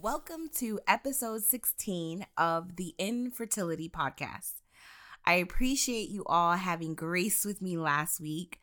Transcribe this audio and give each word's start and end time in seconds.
Welcome 0.00 0.48
to 0.58 0.78
episode 0.86 1.42
16 1.42 2.24
of 2.36 2.76
the 2.76 2.94
Infertility 2.98 3.88
Podcast. 3.88 4.52
I 5.26 5.34
appreciate 5.34 6.08
you 6.08 6.22
all 6.26 6.52
having 6.52 6.94
grace 6.94 7.44
with 7.44 7.60
me 7.60 7.76
last 7.76 8.20
week. 8.20 8.60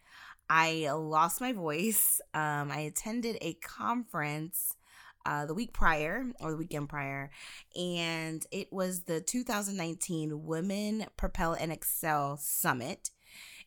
I 0.49 0.89
lost 0.93 1.41
my 1.41 1.51
voice. 1.51 2.21
Um, 2.33 2.71
I 2.71 2.79
attended 2.87 3.37
a 3.41 3.55
conference 3.55 4.77
uh, 5.25 5.45
the 5.45 5.53
week 5.53 5.73
prior 5.73 6.23
or 6.39 6.51
the 6.51 6.57
weekend 6.57 6.87
prior, 6.87 7.31
and 7.75 8.45
it 8.49 8.71
was 8.71 9.01
the 9.01 9.19
2019 9.19 10.45
Women 10.45 11.05
Propel 11.17 11.51
and 11.51 11.69
Excel 11.69 12.37
Summit. 12.37 13.09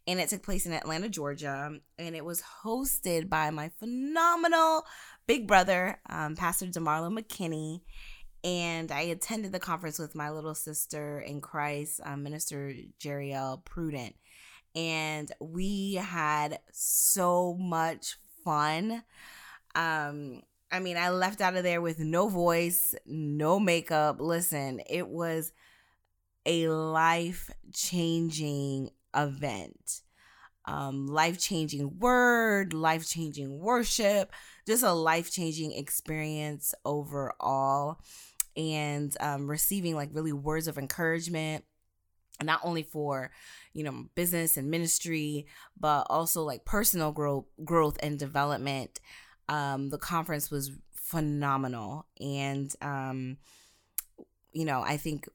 And 0.07 0.21
it 0.21 0.31
took 0.31 0.43
place 0.43 0.65
in 0.65 0.73
Atlanta, 0.73 1.11
Georgia, 1.11 1.71
and 1.99 2.17
it 2.17 2.25
was 2.25 2.43
hosted 2.65 3.29
by 3.29 3.51
my 3.51 3.69
phenomenal 3.79 4.85
big 5.29 5.47
brother, 5.47 6.01
um, 6.09 6.35
Pastor 6.35 6.67
DeMarlo 6.67 7.17
McKinney. 7.17 7.83
And 8.43 8.91
I 8.91 9.03
attended 9.03 9.53
the 9.53 9.61
conference 9.61 9.99
with 9.99 10.15
my 10.15 10.31
little 10.31 10.55
sister 10.55 11.21
in 11.21 11.41
Christ, 11.41 12.01
um, 12.05 12.23
Minister 12.23 12.73
Jeriel 12.99 13.65
Prudent. 13.65 14.17
And 14.75 15.31
we 15.41 15.95
had 15.95 16.61
so 16.73 17.55
much 17.55 18.17
fun. 18.45 19.03
Um, 19.75 20.43
I 20.71 20.81
mean, 20.81 20.97
I 20.97 21.11
left 21.11 21.41
out 21.41 21.57
of 21.57 21.63
there 21.63 21.83
with 21.83 21.99
no 21.99 22.29
voice, 22.29 22.95
no 23.05 23.61
makeup. 23.61 24.21
Listen, 24.21 24.81
it 24.89 25.09
was 25.09 25.53
a 26.47 26.69
life 26.69 27.51
changing 27.73 28.91
event. 29.15 30.03
Um, 30.69 31.07
life 31.07 31.39
changing 31.41 31.99
word, 31.99 32.75
life 32.75 33.09
changing 33.09 33.59
worship, 33.59 34.33
just 34.67 34.83
a 34.83 34.93
life 34.93 35.33
changing 35.33 35.73
experience 35.73 36.75
overall. 36.85 38.01
And 38.57 39.17
um, 39.21 39.49
receiving 39.49 39.95
like 39.95 40.11
really 40.13 40.33
words 40.33 40.69
of 40.69 40.77
encouragement, 40.77 41.65
not 42.43 42.61
only 42.63 42.83
for 42.83 43.31
you 43.73 43.85
know 43.85 44.07
business 44.15 44.57
and 44.57 44.71
ministry, 44.71 45.47
but 45.79 46.07
also 46.11 46.43
like 46.43 46.65
personal 46.65 47.13
growth, 47.13 47.47
growth 47.65 47.97
and 48.03 48.19
development. 48.19 49.01
Um, 49.49 49.89
the 49.89 49.99
conference 49.99 50.51
was 50.51 50.73
phenomenal, 50.93 52.07
and 52.21 52.71
um, 52.83 53.39
you 54.53 54.65
know 54.65 54.83
I 54.83 54.97
think 54.99 55.29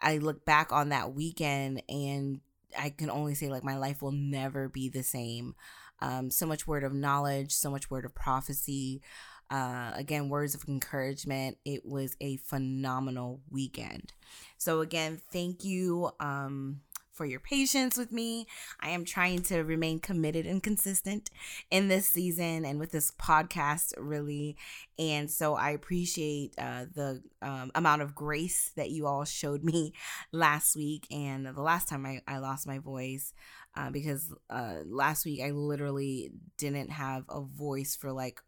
I 0.00 0.18
look 0.18 0.44
back 0.44 0.72
on 0.72 0.90
that 0.90 1.14
weekend 1.14 1.82
and 1.88 2.40
I 2.78 2.90
can 2.90 3.10
only 3.10 3.34
say 3.34 3.48
like 3.48 3.64
my 3.64 3.76
life 3.76 4.02
will 4.02 4.12
never 4.12 4.68
be 4.68 4.88
the 4.88 5.02
same. 5.02 5.54
Um, 6.00 6.30
so 6.30 6.46
much 6.46 6.66
word 6.66 6.84
of 6.84 6.92
knowledge, 6.92 7.52
so 7.52 7.70
much 7.70 7.90
word 7.90 8.04
of 8.04 8.14
prophecy. 8.14 9.02
Uh, 9.50 9.92
again, 9.94 10.28
words 10.28 10.54
of 10.54 10.68
encouragement. 10.68 11.56
It 11.64 11.86
was 11.86 12.16
a 12.20 12.36
phenomenal 12.36 13.40
weekend. 13.50 14.12
So 14.58 14.80
again, 14.80 15.20
thank 15.32 15.64
you. 15.64 16.10
Um, 16.20 16.80
for 17.18 17.26
your 17.26 17.40
patience 17.40 17.98
with 17.98 18.12
me. 18.12 18.46
I 18.80 18.90
am 18.90 19.04
trying 19.04 19.42
to 19.42 19.62
remain 19.64 19.98
committed 19.98 20.46
and 20.46 20.62
consistent 20.62 21.30
in 21.68 21.88
this 21.88 22.08
season 22.08 22.64
and 22.64 22.78
with 22.78 22.92
this 22.92 23.10
podcast, 23.10 23.92
really. 23.98 24.56
And 25.00 25.28
so 25.28 25.54
I 25.54 25.70
appreciate 25.70 26.54
uh, 26.56 26.84
the 26.94 27.20
um, 27.42 27.72
amount 27.74 28.02
of 28.02 28.14
grace 28.14 28.70
that 28.76 28.90
you 28.90 29.08
all 29.08 29.24
showed 29.24 29.64
me 29.64 29.92
last 30.32 30.76
week 30.76 31.08
and 31.10 31.44
the 31.44 31.60
last 31.60 31.88
time 31.88 32.06
I, 32.06 32.22
I 32.28 32.38
lost 32.38 32.68
my 32.68 32.78
voice. 32.78 33.34
Uh, 33.76 33.90
because 33.90 34.32
uh, 34.48 34.76
last 34.86 35.24
week 35.24 35.40
I 35.40 35.50
literally 35.50 36.30
didn't 36.56 36.90
have 36.90 37.24
a 37.28 37.40
voice 37.40 37.96
for 37.96 38.12
like 38.12 38.40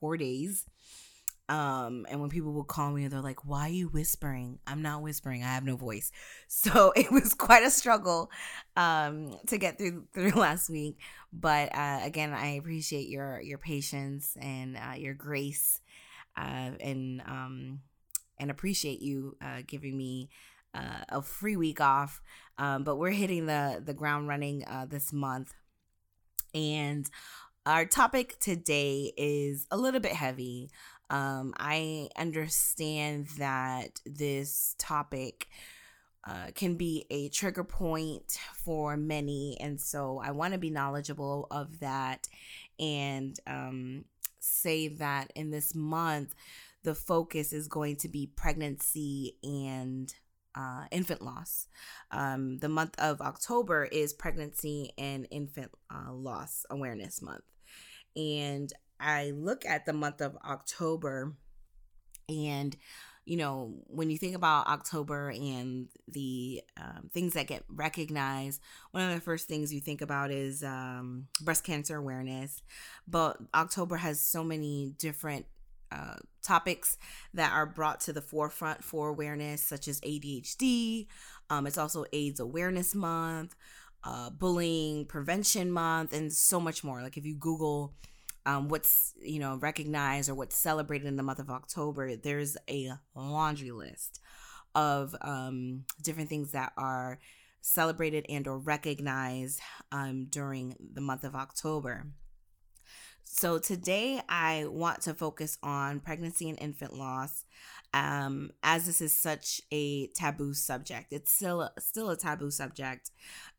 four 0.00 0.16
days. 0.18 0.66
Um, 1.48 2.06
and 2.10 2.20
when 2.20 2.28
people 2.28 2.52
would 2.54 2.66
call 2.66 2.90
me, 2.90 3.08
they're 3.08 3.22
like, 3.22 3.46
"Why 3.46 3.66
are 3.66 3.72
you 3.72 3.88
whispering?" 3.88 4.58
I'm 4.66 4.82
not 4.82 5.02
whispering. 5.02 5.42
I 5.42 5.54
have 5.54 5.64
no 5.64 5.76
voice. 5.76 6.12
So 6.48 6.92
it 6.96 7.10
was 7.10 7.34
quite 7.34 7.62
a 7.62 7.70
struggle 7.70 8.30
um, 8.76 9.38
to 9.46 9.58
get 9.58 9.78
through 9.78 10.04
through 10.12 10.30
last 10.36 10.68
week. 10.70 10.98
But 11.32 11.74
uh, 11.74 12.00
again, 12.02 12.32
I 12.32 12.56
appreciate 12.56 13.08
your 13.08 13.40
your 13.40 13.58
patience 13.58 14.36
and 14.40 14.76
uh, 14.76 14.96
your 14.96 15.14
grace, 15.14 15.80
uh, 16.36 16.70
and 16.80 17.22
um, 17.26 17.80
and 18.38 18.50
appreciate 18.50 19.00
you 19.00 19.36
uh, 19.42 19.62
giving 19.66 19.96
me 19.96 20.28
uh, 20.74 21.04
a 21.08 21.22
free 21.22 21.56
week 21.56 21.80
off. 21.80 22.20
Um, 22.58 22.84
but 22.84 22.96
we're 22.96 23.10
hitting 23.10 23.46
the 23.46 23.82
the 23.84 23.94
ground 23.94 24.28
running 24.28 24.64
uh, 24.66 24.86
this 24.86 25.12
month, 25.12 25.54
and 26.54 27.08
our 27.66 27.84
topic 27.84 28.38
today 28.40 29.12
is 29.16 29.66
a 29.70 29.76
little 29.76 30.00
bit 30.00 30.12
heavy. 30.12 30.70
Um, 31.10 31.54
I 31.56 32.08
understand 32.16 33.28
that 33.38 34.00
this 34.04 34.74
topic 34.78 35.48
uh, 36.26 36.48
can 36.54 36.76
be 36.76 37.06
a 37.10 37.28
trigger 37.30 37.64
point 37.64 38.38
for 38.64 38.96
many, 38.96 39.56
and 39.60 39.80
so 39.80 40.20
I 40.22 40.32
want 40.32 40.52
to 40.52 40.58
be 40.58 40.70
knowledgeable 40.70 41.46
of 41.50 41.80
that 41.80 42.28
and 42.78 43.38
um, 43.46 44.04
say 44.38 44.88
that 44.88 45.32
in 45.34 45.50
this 45.50 45.74
month, 45.74 46.34
the 46.82 46.94
focus 46.94 47.52
is 47.52 47.68
going 47.68 47.96
to 47.96 48.08
be 48.08 48.26
pregnancy 48.26 49.36
and 49.42 50.12
uh, 50.54 50.84
infant 50.90 51.22
loss. 51.22 51.68
Um, 52.10 52.58
the 52.58 52.68
month 52.68 52.98
of 52.98 53.20
October 53.20 53.84
is 53.84 54.12
Pregnancy 54.12 54.92
and 54.98 55.26
Infant 55.30 55.70
uh, 55.90 56.12
Loss 56.12 56.66
Awareness 56.70 57.22
Month. 57.22 57.44
And 58.16 58.72
I 59.00 59.30
look 59.30 59.64
at 59.64 59.86
the 59.86 59.92
month 59.92 60.20
of 60.20 60.36
October 60.44 61.34
and 62.28 62.76
you 63.28 63.36
know, 63.36 63.74
when 63.88 64.08
you 64.08 64.16
think 64.16 64.34
about 64.34 64.68
October 64.68 65.28
and 65.28 65.88
the 66.10 66.62
um, 66.78 67.10
things 67.12 67.34
that 67.34 67.46
get 67.46 67.62
recognized, 67.68 68.62
one 68.92 69.06
of 69.06 69.14
the 69.14 69.20
first 69.20 69.46
things 69.46 69.72
you 69.72 69.80
think 69.80 70.00
about 70.00 70.30
is 70.30 70.64
um, 70.64 71.26
breast 71.42 71.62
cancer 71.62 71.96
awareness. 71.96 72.62
But 73.06 73.36
October 73.54 73.96
has 73.96 74.18
so 74.18 74.42
many 74.42 74.94
different 74.96 75.44
uh, 75.92 76.16
topics 76.42 76.96
that 77.34 77.52
are 77.52 77.66
brought 77.66 78.00
to 78.00 78.14
the 78.14 78.22
forefront 78.22 78.82
for 78.82 79.08
awareness, 79.08 79.62
such 79.62 79.88
as 79.88 80.00
ADHD. 80.00 81.06
Um, 81.50 81.66
it's 81.66 81.78
also 81.78 82.06
AIDS 82.14 82.40
Awareness 82.40 82.94
Month, 82.94 83.54
uh, 84.04 84.30
Bullying 84.30 85.04
Prevention 85.04 85.70
Month, 85.70 86.14
and 86.14 86.32
so 86.32 86.58
much 86.58 86.82
more. 86.82 87.02
Like 87.02 87.18
if 87.18 87.26
you 87.26 87.34
Google 87.34 87.92
um, 88.48 88.68
what's 88.68 89.12
you 89.20 89.38
know 89.38 89.56
recognized 89.56 90.30
or 90.30 90.34
what's 90.34 90.56
celebrated 90.56 91.06
in 91.06 91.16
the 91.16 91.22
month 91.22 91.38
of 91.38 91.50
October, 91.50 92.16
there's 92.16 92.56
a 92.68 92.90
laundry 93.14 93.70
list 93.70 94.20
of 94.74 95.14
um, 95.20 95.84
different 96.02 96.30
things 96.30 96.52
that 96.52 96.72
are 96.78 97.18
celebrated 97.60 98.24
and 98.28 98.48
or 98.48 98.58
recognized 98.58 99.60
um, 99.92 100.26
during 100.30 100.74
the 100.94 101.02
month 101.02 101.24
of 101.24 101.34
October. 101.34 102.06
So 103.22 103.58
today 103.58 104.22
I 104.30 104.64
want 104.66 105.02
to 105.02 105.12
focus 105.12 105.58
on 105.62 106.00
pregnancy 106.00 106.48
and 106.48 106.58
infant 106.58 106.94
loss. 106.94 107.44
Um, 107.92 108.52
as 108.62 108.86
this 108.86 109.02
is 109.02 109.14
such 109.14 109.60
a 109.70 110.06
taboo 110.08 110.54
subject, 110.54 111.12
it's 111.12 111.32
still 111.32 111.68
still 111.78 112.08
a 112.08 112.16
taboo 112.16 112.50
subject. 112.50 113.10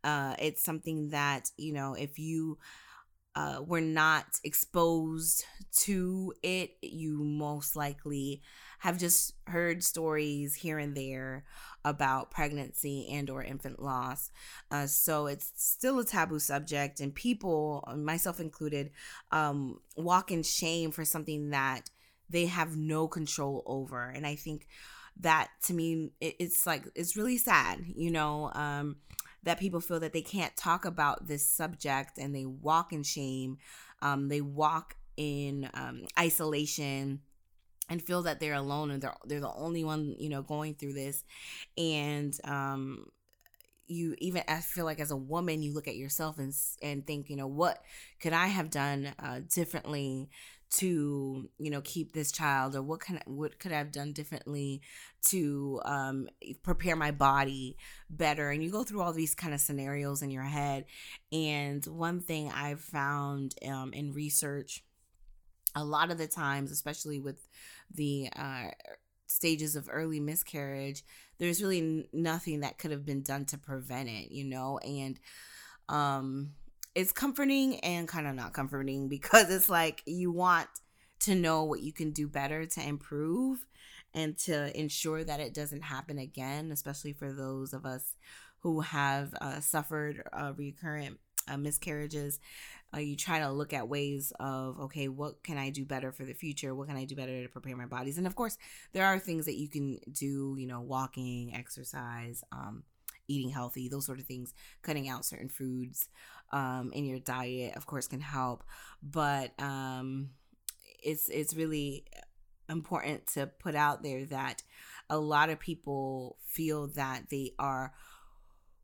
Uh, 0.03 0.33
it's 0.39 0.63
something 0.63 1.09
that 1.09 1.51
you 1.57 1.73
know 1.73 1.93
if 1.93 2.17
you 2.17 2.57
uh, 3.39 3.61
were 3.65 3.79
not 3.79 4.25
exposed 4.43 5.45
to 5.71 6.33
it, 6.43 6.71
you 6.81 7.23
most 7.23 7.73
likely 7.73 8.41
have 8.79 8.97
just 8.97 9.33
heard 9.47 9.81
stories 9.81 10.55
here 10.55 10.77
and 10.77 10.93
there 10.95 11.45
about 11.85 12.31
pregnancy 12.31 13.07
and 13.09 13.29
or 13.29 13.41
infant 13.41 13.81
loss. 13.81 14.29
Uh, 14.71 14.85
so 14.85 15.27
it's 15.27 15.53
still 15.55 15.99
a 15.99 16.03
taboo 16.03 16.37
subject 16.39 16.99
and 16.99 17.15
people 17.15 17.87
myself 17.95 18.41
included 18.41 18.91
um, 19.31 19.79
walk 19.95 20.31
in 20.31 20.43
shame 20.43 20.91
for 20.91 21.05
something 21.05 21.51
that 21.51 21.89
they 22.29 22.45
have 22.45 22.75
no 22.75 23.07
control 23.07 23.63
over. 23.65 24.09
And 24.09 24.27
i 24.27 24.35
think 24.35 24.67
that 25.21 25.49
to 25.63 25.73
me 25.73 26.11
it, 26.21 26.35
it's 26.39 26.65
like 26.65 26.83
it's 26.95 27.17
really 27.17 27.37
sad 27.37 27.83
you 27.95 28.09
know 28.09 28.49
um, 28.53 28.95
that 29.43 29.59
people 29.59 29.79
feel 29.79 29.99
that 29.99 30.13
they 30.13 30.21
can't 30.21 30.55
talk 30.55 30.85
about 30.85 31.27
this 31.27 31.45
subject 31.45 32.17
and 32.17 32.35
they 32.35 32.45
walk 32.45 32.93
in 32.93 33.03
shame, 33.03 33.57
um, 34.01 34.27
they 34.27 34.41
walk 34.41 34.95
in 35.17 35.69
um, 35.73 36.03
isolation 36.17 37.21
and 37.89 38.01
feel 38.01 38.21
that 38.23 38.39
they're 38.39 38.53
alone 38.53 38.91
and 38.91 39.01
they're 39.01 39.15
they're 39.25 39.39
the 39.39 39.53
only 39.53 39.83
one 39.83 40.15
you 40.19 40.29
know 40.29 40.41
going 40.41 40.75
through 40.75 40.93
this. 40.93 41.23
And 41.77 42.37
um 42.43 43.05
you 43.87 44.15
even 44.19 44.43
I 44.47 44.59
feel 44.59 44.85
like 44.85 44.99
as 44.99 45.11
a 45.11 45.17
woman 45.17 45.63
you 45.63 45.73
look 45.73 45.87
at 45.87 45.95
yourself 45.95 46.37
and 46.37 46.53
and 46.81 47.05
think 47.05 47.29
you 47.29 47.35
know 47.35 47.47
what 47.47 47.83
could 48.21 48.33
I 48.33 48.47
have 48.47 48.69
done 48.69 49.13
uh, 49.17 49.41
differently 49.49 50.29
to 50.71 51.49
you 51.57 51.71
know 51.71 51.81
keep 51.81 52.13
this 52.13 52.31
child 52.31 52.75
or 52.75 52.81
what 52.81 52.99
can 52.99 53.19
what 53.25 53.57
could 53.59 53.71
I 53.71 53.77
have 53.77 53.91
done 53.91 54.13
differently 54.13 54.81
to 55.29 55.81
um, 55.83 56.29
prepare 56.61 56.95
my 56.95 57.11
body 57.11 57.75
better 58.09 58.51
and 58.51 58.63
you 58.63 58.71
go 58.71 58.83
through 58.83 59.01
all 59.01 59.13
these 59.13 59.33
kind 59.33 59.53
of 59.53 59.59
scenarios 59.59 60.21
in 60.21 60.29
your 60.29 60.43
head 60.43 60.85
and 61.31 61.83
one 61.85 62.19
thing 62.19 62.51
I've 62.51 62.81
found 62.81 63.55
um, 63.67 63.93
in 63.93 64.13
research 64.13 64.83
a 65.75 65.83
lot 65.83 66.11
of 66.11 66.17
the 66.17 66.27
times 66.27 66.71
especially 66.71 67.19
with 67.19 67.47
the 67.93 68.29
uh, 68.35 68.69
stages 69.27 69.75
of 69.75 69.89
early 69.91 70.19
miscarriage 70.19 71.03
there's 71.39 71.63
really 71.63 72.07
nothing 72.13 72.59
that 72.59 72.77
could 72.77 72.91
have 72.91 73.05
been 73.05 73.21
done 73.23 73.45
to 73.45 73.57
prevent 73.57 74.09
it, 74.09 74.29
you 74.29 74.43
know? 74.43 74.77
And 74.79 75.19
um 75.87 76.51
it's 76.95 77.11
comforting 77.11 77.79
and 77.81 78.07
kind 78.07 78.27
of 78.27 78.35
not 78.35 78.53
comforting 78.53 79.07
because 79.07 79.49
it's 79.49 79.69
like 79.69 80.01
you 80.05 80.31
want 80.31 80.67
to 81.19 81.35
know 81.35 81.63
what 81.63 81.81
you 81.81 81.91
can 81.91 82.11
do 82.11 82.27
better 82.27 82.65
to 82.65 82.81
improve 82.81 83.65
and 84.13 84.37
to 84.37 84.77
ensure 84.79 85.23
that 85.23 85.39
it 85.39 85.53
doesn't 85.53 85.81
happen 85.81 86.17
again, 86.17 86.71
especially 86.71 87.13
for 87.13 87.31
those 87.31 87.73
of 87.73 87.85
us 87.85 88.15
who 88.59 88.81
have 88.81 89.33
uh, 89.39 89.59
suffered 89.59 90.23
uh, 90.33 90.53
recurrent 90.55 91.19
uh, 91.47 91.57
miscarriages. 91.57 92.39
Uh, 92.93 92.99
you 92.99 93.15
try 93.15 93.39
to 93.39 93.51
look 93.51 93.71
at 93.71 93.87
ways 93.87 94.33
of 94.39 94.79
okay 94.79 95.07
what 95.07 95.43
can 95.43 95.59
i 95.59 95.69
do 95.69 95.85
better 95.85 96.11
for 96.11 96.25
the 96.25 96.33
future? 96.33 96.73
What 96.73 96.87
can 96.87 96.97
i 96.97 97.05
do 97.05 97.15
better 97.15 97.43
to 97.43 97.49
prepare 97.49 97.75
my 97.75 97.85
bodies? 97.85 98.17
And 98.17 98.25
of 98.25 98.35
course 98.35 98.57
there 98.93 99.05
are 99.05 99.19
things 99.19 99.45
that 99.45 99.57
you 99.57 99.67
can 99.67 99.99
do 100.11 100.55
you 100.57 100.65
know 100.65 100.81
walking 100.81 101.53
exercise 101.53 102.43
um, 102.51 102.83
eating 103.29 103.49
healthy 103.49 103.87
those 103.87 104.05
sort 104.05 104.19
of 104.19 104.25
things 104.25 104.53
cutting 104.81 105.07
out 105.07 105.23
certain 105.23 105.49
foods 105.49 106.09
um, 106.51 106.91
in 106.93 107.05
your 107.05 107.19
diet 107.19 107.75
of 107.75 107.85
course 107.85 108.07
can 108.07 108.21
help 108.21 108.63
but 109.01 109.51
um, 109.59 110.29
it's 111.03 111.29
it's 111.29 111.55
really 111.55 112.05
important 112.69 113.25
to 113.27 113.47
put 113.47 113.75
out 113.75 114.03
there 114.03 114.25
that 114.25 114.63
a 115.09 115.17
lot 115.17 115.49
of 115.49 115.59
people 115.59 116.37
feel 116.45 116.87
that 116.87 117.29
they 117.29 117.53
are 117.57 117.93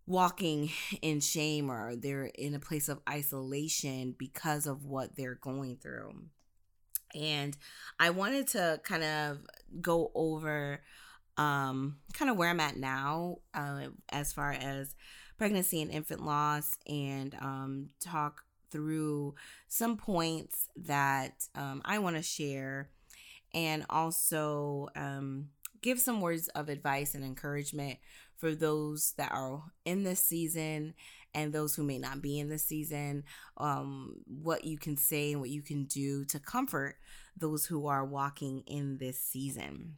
walking 0.07 0.71
in 1.01 1.19
shame 1.19 1.69
or 1.69 1.95
they're 1.95 2.25
in 2.25 2.53
a 2.53 2.59
place 2.59 2.89
of 2.89 3.01
isolation 3.09 4.15
because 4.17 4.67
of 4.67 4.85
what 4.85 5.15
they're 5.15 5.39
going 5.41 5.77
through. 5.77 6.13
And 7.13 7.55
I 7.99 8.09
wanted 8.09 8.47
to 8.49 8.81
kind 8.83 9.03
of 9.03 9.39
go 9.81 10.11
over 10.13 10.81
um, 11.37 11.97
kind 12.13 12.31
of 12.31 12.37
where 12.37 12.49
I'm 12.49 12.59
at 12.59 12.77
now 12.77 13.37
uh, 13.53 13.87
as 14.09 14.33
far 14.33 14.51
as 14.51 14.95
pregnancy 15.37 15.81
and 15.81 15.91
infant 15.91 16.25
loss 16.25 16.71
and 16.87 17.35
um, 17.41 17.89
talk 17.99 18.41
through 18.71 19.35
some 19.67 19.97
points 19.97 20.67
that 20.75 21.45
um, 21.55 21.81
I 21.85 21.99
want 21.99 22.15
to 22.15 22.21
share 22.21 22.89
and 23.53 23.85
also 23.89 24.89
um, 24.95 25.49
give 25.81 25.99
some 25.99 26.21
words 26.21 26.47
of 26.49 26.69
advice 26.69 27.15
and 27.15 27.23
encouragement 27.23 27.99
for 28.37 28.53
those 28.53 29.13
that 29.17 29.31
are 29.31 29.63
in 29.85 30.03
this 30.03 30.23
season 30.23 30.93
and 31.33 31.51
those 31.51 31.75
who 31.75 31.83
may 31.83 31.97
not 31.97 32.21
be 32.21 32.39
in 32.39 32.49
this 32.49 32.63
season, 32.63 33.23
um, 33.57 34.15
what 34.25 34.63
you 34.63 34.77
can 34.77 34.95
say 34.97 35.33
and 35.33 35.41
what 35.41 35.49
you 35.49 35.61
can 35.61 35.83
do 35.85 36.23
to 36.25 36.39
comfort 36.39 36.95
those 37.37 37.65
who 37.65 37.87
are 37.87 38.05
walking 38.05 38.63
in 38.67 38.97
this 38.97 39.19
season. 39.19 39.97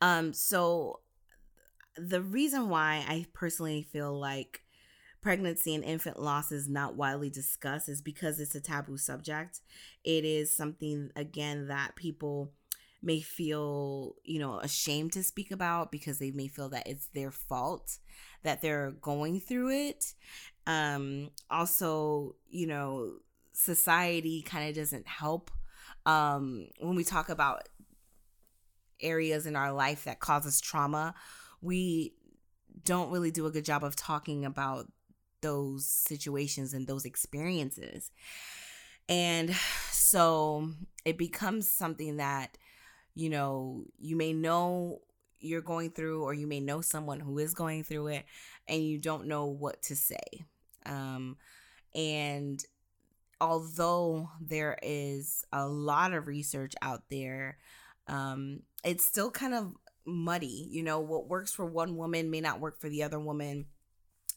Um, 0.00 0.32
so, 0.32 1.00
the 1.96 2.22
reason 2.22 2.68
why 2.68 3.04
I 3.06 3.26
personally 3.34 3.82
feel 3.82 4.18
like 4.18 4.62
pregnancy 5.20 5.74
and 5.74 5.84
infant 5.84 6.18
loss 6.18 6.50
is 6.50 6.68
not 6.68 6.96
widely 6.96 7.28
discussed 7.28 7.88
is 7.88 8.00
because 8.00 8.40
it's 8.40 8.54
a 8.54 8.60
taboo 8.60 8.96
subject. 8.96 9.60
It 10.04 10.24
is 10.24 10.54
something, 10.54 11.10
again, 11.16 11.68
that 11.68 11.96
people 11.96 12.52
may 13.02 13.20
feel, 13.20 14.14
you 14.24 14.38
know, 14.38 14.58
ashamed 14.60 15.12
to 15.12 15.22
speak 15.22 15.50
about 15.50 15.90
because 15.90 16.18
they 16.18 16.30
may 16.30 16.48
feel 16.48 16.68
that 16.70 16.86
it's 16.86 17.06
their 17.14 17.30
fault 17.30 17.98
that 18.42 18.62
they're 18.62 18.92
going 18.92 19.40
through 19.40 19.70
it. 19.70 20.14
Um, 20.66 21.30
also, 21.50 22.36
you 22.48 22.66
know, 22.66 23.14
society 23.52 24.42
kind 24.42 24.68
of 24.68 24.74
doesn't 24.76 25.06
help 25.06 25.50
um, 26.06 26.66
when 26.78 26.94
we 26.94 27.04
talk 27.04 27.28
about 27.28 27.68
areas 29.02 29.46
in 29.46 29.56
our 29.56 29.72
life 29.72 30.04
that 30.04 30.20
cause 30.20 30.46
us 30.46 30.60
trauma. 30.60 31.14
We 31.60 32.14
don't 32.84 33.10
really 33.10 33.30
do 33.30 33.46
a 33.46 33.50
good 33.50 33.64
job 33.64 33.84
of 33.84 33.96
talking 33.96 34.44
about 34.44 34.86
those 35.40 35.86
situations 35.86 36.74
and 36.74 36.86
those 36.86 37.04
experiences. 37.04 38.10
And 39.08 39.54
so 39.90 40.70
it 41.04 41.18
becomes 41.18 41.68
something 41.68 42.18
that 42.18 42.56
you 43.14 43.28
know, 43.28 43.84
you 43.98 44.16
may 44.16 44.32
know 44.32 45.00
you're 45.40 45.62
going 45.62 45.90
through, 45.90 46.22
or 46.22 46.34
you 46.34 46.46
may 46.46 46.60
know 46.60 46.80
someone 46.80 47.20
who 47.20 47.38
is 47.38 47.54
going 47.54 47.84
through 47.84 48.08
it, 48.08 48.24
and 48.68 48.82
you 48.82 48.98
don't 48.98 49.26
know 49.26 49.46
what 49.46 49.82
to 49.82 49.96
say. 49.96 50.44
Um, 50.86 51.36
and 51.94 52.62
although 53.40 54.30
there 54.40 54.78
is 54.82 55.44
a 55.52 55.66
lot 55.66 56.12
of 56.12 56.26
research 56.26 56.74
out 56.82 57.04
there, 57.10 57.58
um, 58.10 58.60
it's 58.84 59.04
still 59.04 59.30
kind 59.30 59.54
of 59.54 59.74
muddy. 60.04 60.68
You 60.70 60.82
know, 60.82 61.00
what 61.00 61.28
works 61.28 61.52
for 61.52 61.64
one 61.64 61.96
woman 61.96 62.30
may 62.30 62.40
not 62.40 62.60
work 62.60 62.80
for 62.80 62.88
the 62.88 63.02
other 63.02 63.20
woman. 63.20 63.66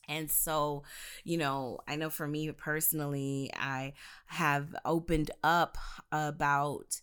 And 0.08 0.30
so, 0.30 0.84
you 1.24 1.38
know, 1.38 1.80
I 1.88 1.96
know 1.96 2.10
for 2.10 2.28
me 2.28 2.52
personally, 2.52 3.50
I 3.58 3.94
have 4.28 4.76
opened 4.86 5.32
up 5.44 5.78
about 6.12 7.02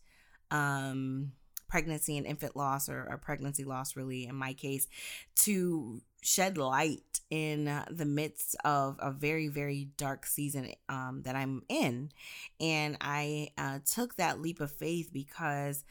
um 0.50 1.32
pregnancy 1.68 2.18
and 2.18 2.26
infant 2.26 2.56
loss 2.56 2.88
or, 2.88 3.06
or 3.08 3.16
pregnancy 3.16 3.64
loss 3.64 3.94
really 3.94 4.26
in 4.26 4.34
my 4.34 4.52
case 4.52 4.88
to 5.36 6.00
shed 6.20 6.58
light 6.58 7.20
in 7.30 7.72
the 7.88 8.04
midst 8.04 8.56
of 8.64 8.96
a 8.98 9.12
very 9.12 9.46
very 9.46 9.88
dark 9.96 10.26
season 10.26 10.72
um, 10.88 11.22
that 11.24 11.36
i'm 11.36 11.62
in 11.68 12.10
and 12.58 12.96
i 13.00 13.48
uh, 13.56 13.78
took 13.86 14.16
that 14.16 14.40
leap 14.40 14.60
of 14.60 14.72
faith 14.72 15.10
because 15.12 15.84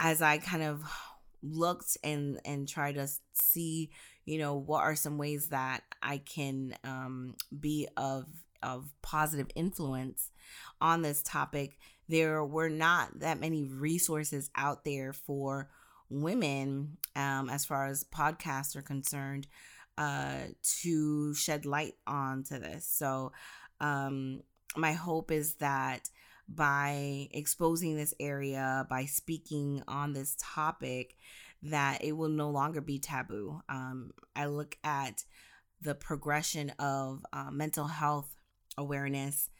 as 0.00 0.20
i 0.20 0.38
kind 0.38 0.62
of 0.62 0.82
looked 1.42 1.96
and 2.02 2.40
and 2.44 2.68
tried 2.68 2.96
to 2.96 3.08
see 3.32 3.90
you 4.24 4.38
know 4.38 4.54
what 4.56 4.82
are 4.82 4.96
some 4.96 5.16
ways 5.16 5.48
that 5.48 5.82
i 6.02 6.18
can 6.18 6.74
um, 6.84 7.34
be 7.60 7.86
of 7.96 8.26
of 8.62 8.92
positive 9.02 9.46
influence 9.54 10.30
on 10.80 11.02
this 11.02 11.22
topic 11.22 11.78
there 12.08 12.44
were 12.44 12.68
not 12.68 13.20
that 13.20 13.40
many 13.40 13.64
resources 13.64 14.50
out 14.56 14.84
there 14.84 15.12
for 15.12 15.70
women 16.10 16.96
um, 17.14 17.48
as 17.48 17.64
far 17.64 17.86
as 17.86 18.04
podcasts 18.04 18.74
are 18.74 18.82
concerned 18.82 19.46
uh, 19.96 20.46
to 20.62 21.34
shed 21.34 21.66
light 21.66 21.94
onto 22.06 22.58
this. 22.58 22.86
So, 22.86 23.32
um, 23.80 24.42
my 24.76 24.92
hope 24.92 25.30
is 25.30 25.54
that 25.54 26.08
by 26.52 27.28
exposing 27.30 27.96
this 27.96 28.14
area, 28.18 28.86
by 28.90 29.04
speaking 29.04 29.82
on 29.86 30.12
this 30.12 30.36
topic, 30.40 31.16
that 31.62 32.02
it 32.02 32.12
will 32.12 32.28
no 32.28 32.50
longer 32.50 32.80
be 32.80 32.98
taboo. 32.98 33.60
Um, 33.68 34.12
I 34.34 34.46
look 34.46 34.76
at 34.82 35.24
the 35.80 35.94
progression 35.94 36.70
of 36.78 37.24
uh, 37.32 37.50
mental 37.50 37.86
health 37.86 38.34
awareness 38.76 39.50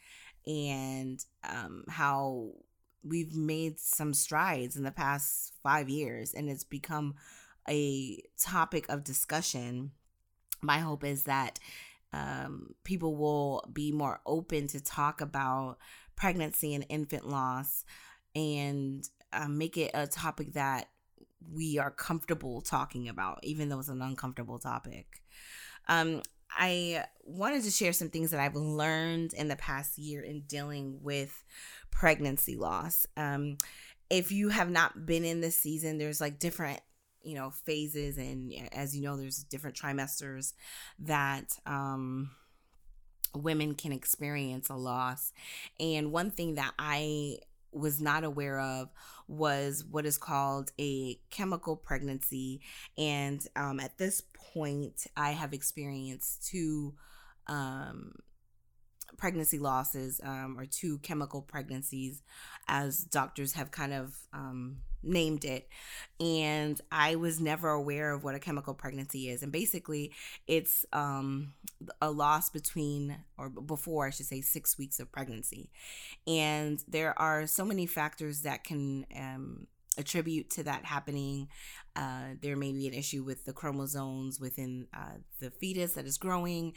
and 0.45 1.23
um, 1.47 1.85
how 1.87 2.51
we've 3.03 3.35
made 3.35 3.79
some 3.79 4.13
strides 4.13 4.75
in 4.75 4.83
the 4.83 4.91
past 4.91 5.53
five 5.63 5.89
years 5.89 6.33
and 6.33 6.49
it's 6.49 6.63
become 6.63 7.15
a 7.69 8.21
topic 8.39 8.87
of 8.89 9.03
discussion. 9.03 9.91
My 10.61 10.79
hope 10.79 11.03
is 11.03 11.23
that 11.23 11.59
um, 12.13 12.75
people 12.83 13.15
will 13.15 13.63
be 13.71 13.91
more 13.91 14.19
open 14.25 14.67
to 14.67 14.81
talk 14.81 15.21
about 15.21 15.77
pregnancy 16.21 16.75
and 16.75 16.85
infant 16.87 17.27
loss 17.27 17.83
and 18.35 19.09
uh, 19.33 19.47
make 19.47 19.75
it 19.75 19.89
a 19.95 20.05
topic 20.05 20.53
that 20.53 20.87
we 21.51 21.79
are 21.79 21.89
comfortable 21.89 22.61
talking 22.61 23.09
about, 23.09 23.39
even 23.41 23.69
though 23.69 23.79
it's 23.79 23.89
an 23.89 24.03
uncomfortable 24.03 24.59
topic. 24.59 25.07
Um, 25.87 26.21
I 26.55 27.05
wanted 27.23 27.63
to 27.63 27.71
share 27.71 27.91
some 27.91 28.09
things 28.09 28.29
that 28.29 28.39
I've 28.39 28.55
learned 28.55 29.33
in 29.33 29.47
the 29.47 29.55
past 29.55 29.97
year 29.97 30.21
in 30.21 30.41
dealing 30.41 30.99
with 31.01 31.43
pregnancy 31.89 32.55
loss. 32.55 33.07
Um, 33.17 33.57
if 34.11 34.31
you 34.31 34.49
have 34.49 34.69
not 34.69 35.07
been 35.07 35.25
in 35.25 35.41
this 35.41 35.59
season, 35.59 35.97
there's 35.97 36.21
like 36.21 36.37
different 36.37 36.81
you 37.23 37.35
know 37.35 37.51
phases 37.51 38.17
and 38.17 38.51
as 38.71 38.95
you 38.95 39.03
know 39.03 39.15
there's 39.15 39.43
different 39.43 39.75
trimesters 39.75 40.53
that 40.97 41.55
um 41.67 42.31
women 43.33 43.73
can 43.73 43.91
experience 43.91 44.69
a 44.69 44.75
loss 44.75 45.31
and 45.79 46.11
one 46.11 46.31
thing 46.31 46.55
that 46.55 46.73
i 46.77 47.37
was 47.71 48.01
not 48.01 48.23
aware 48.23 48.59
of 48.59 48.89
was 49.27 49.83
what 49.89 50.05
is 50.05 50.17
called 50.17 50.71
a 50.79 51.17
chemical 51.29 51.75
pregnancy. 51.75 52.61
And 52.97 53.45
um, 53.55 53.79
at 53.79 53.97
this 53.97 54.21
point, 54.53 55.07
I 55.15 55.31
have 55.31 55.53
experienced 55.53 56.47
two 56.47 56.93
um, 57.47 58.13
pregnancy 59.17 59.59
losses 59.59 60.19
um, 60.23 60.55
or 60.57 60.65
two 60.65 60.97
chemical 60.99 61.41
pregnancies, 61.41 62.21
as 62.67 63.03
doctors 63.03 63.53
have 63.53 63.71
kind 63.71 63.93
of 63.93 64.15
um, 64.33 64.77
named 65.03 65.45
it. 65.45 65.67
And 66.19 66.79
I 66.91 67.15
was 67.15 67.39
never 67.39 67.69
aware 67.69 68.13
of 68.13 68.23
what 68.23 68.35
a 68.35 68.39
chemical 68.39 68.73
pregnancy 68.73 69.29
is. 69.29 69.43
And 69.43 69.51
basically, 69.51 70.13
it's 70.47 70.85
um, 70.93 71.53
a 72.01 72.11
loss 72.11 72.49
between, 72.49 73.17
or 73.37 73.49
before, 73.49 74.07
I 74.07 74.11
should 74.11 74.27
say, 74.27 74.41
six 74.41 74.77
weeks 74.77 74.99
of 74.99 75.11
pregnancy. 75.11 75.69
And 76.27 76.83
there 76.87 77.17
are 77.19 77.47
so 77.47 77.65
many 77.65 77.85
factors 77.85 78.41
that 78.41 78.63
can 78.63 79.05
um, 79.15 79.67
attribute 79.97 80.49
to 80.51 80.63
that 80.63 80.85
happening. 80.85 81.49
Uh, 81.95 82.35
there 82.41 82.55
may 82.55 82.71
be 82.71 82.87
an 82.87 82.93
issue 82.93 83.23
with 83.23 83.45
the 83.45 83.53
chromosomes 83.53 84.39
within 84.39 84.87
uh, 84.93 85.17
the 85.39 85.51
fetus 85.51 85.93
that 85.93 86.05
is 86.05 86.17
growing, 86.17 86.73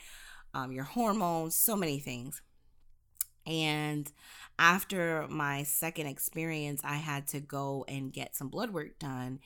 um, 0.54 0.72
your 0.72 0.84
hormones, 0.84 1.54
so 1.54 1.76
many 1.76 1.98
things. 1.98 2.40
And 3.46 4.10
after 4.58 5.26
my 5.28 5.64
second 5.64 6.06
experience, 6.06 6.80
I 6.84 6.94
had 6.94 7.26
to 7.28 7.40
go 7.40 7.84
and 7.88 8.12
get 8.12 8.36
some 8.36 8.48
blood 8.48 8.70
work 8.70 8.98
done. 8.98 9.40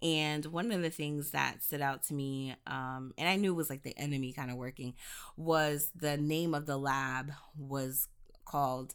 And 0.00 0.46
one 0.46 0.70
of 0.70 0.80
the 0.82 0.90
things 0.90 1.32
that 1.32 1.62
stood 1.62 1.82
out 1.82 2.04
to 2.04 2.14
me, 2.14 2.54
um, 2.66 3.12
and 3.18 3.28
I 3.28 3.36
knew 3.36 3.52
it 3.52 3.56
was 3.56 3.68
like 3.68 3.82
the 3.82 3.98
enemy 3.98 4.32
kind 4.32 4.50
of 4.50 4.56
working, 4.56 4.94
was 5.36 5.90
the 5.94 6.16
name 6.16 6.54
of 6.54 6.66
the 6.66 6.78
lab 6.78 7.32
was 7.58 8.08
called 8.44 8.94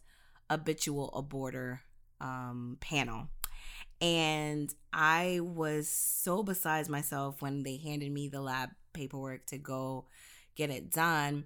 Habitual 0.50 1.12
Aborter 1.12 1.80
um, 2.20 2.78
Panel. 2.80 3.28
And 4.00 4.74
I 4.94 5.40
was 5.42 5.90
so 5.90 6.44
besides 6.44 6.88
myself 6.88 7.42
when 7.42 7.64
they 7.64 7.78
handed 7.78 8.12
me 8.12 8.30
the 8.30 8.42
lab 8.42 8.70
paperwork 8.94 9.46
to 9.48 9.58
go 9.58 10.06
get 10.56 10.70
it 10.70 10.92
done 10.92 11.46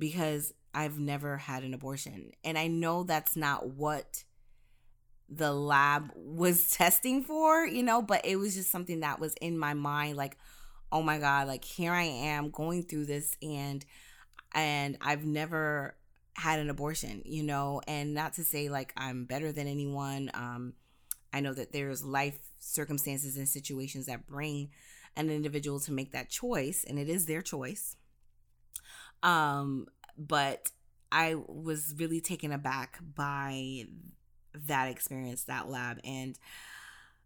because 0.00 0.52
I've 0.74 0.98
never 0.98 1.36
had 1.36 1.62
an 1.62 1.74
abortion. 1.74 2.32
And 2.42 2.58
I 2.58 2.66
know 2.66 3.04
that's 3.04 3.36
not 3.36 3.68
what 3.68 4.24
the 5.28 5.52
lab 5.52 6.10
was 6.16 6.70
testing 6.72 7.22
for, 7.22 7.64
you 7.64 7.84
know, 7.84 8.02
but 8.02 8.24
it 8.24 8.36
was 8.36 8.56
just 8.56 8.70
something 8.70 9.00
that 9.00 9.20
was 9.20 9.34
in 9.40 9.56
my 9.56 9.74
mind 9.74 10.16
like, 10.16 10.36
oh 10.92 11.02
my 11.02 11.18
god, 11.18 11.46
like 11.46 11.64
here 11.64 11.92
I 11.92 12.02
am 12.02 12.50
going 12.50 12.82
through 12.82 13.06
this 13.06 13.36
and 13.40 13.84
and 14.52 14.98
I've 15.00 15.24
never 15.24 15.94
had 16.34 16.58
an 16.58 16.70
abortion, 16.70 17.22
you 17.24 17.44
know, 17.44 17.80
and 17.86 18.14
not 18.14 18.32
to 18.34 18.44
say 18.44 18.68
like 18.68 18.92
I'm 18.96 19.24
better 19.24 19.52
than 19.52 19.68
anyone. 19.68 20.30
Um 20.34 20.72
I 21.32 21.40
know 21.40 21.54
that 21.54 21.72
there's 21.72 22.04
life 22.04 22.38
circumstances 22.58 23.36
and 23.36 23.48
situations 23.48 24.06
that 24.06 24.26
bring 24.26 24.70
an 25.16 25.30
individual 25.30 25.78
to 25.80 25.92
make 25.92 26.12
that 26.12 26.28
choice 26.28 26.84
and 26.86 26.98
it 26.98 27.08
is 27.08 27.26
their 27.26 27.42
choice. 27.42 27.96
Um 29.22 29.86
but 30.18 30.70
I 31.12 31.34
was 31.34 31.94
really 31.98 32.20
taken 32.20 32.52
aback 32.52 32.98
by 33.16 33.86
that 34.66 34.88
experience, 34.88 35.44
that 35.44 35.68
lab. 35.68 35.98
And 36.04 36.38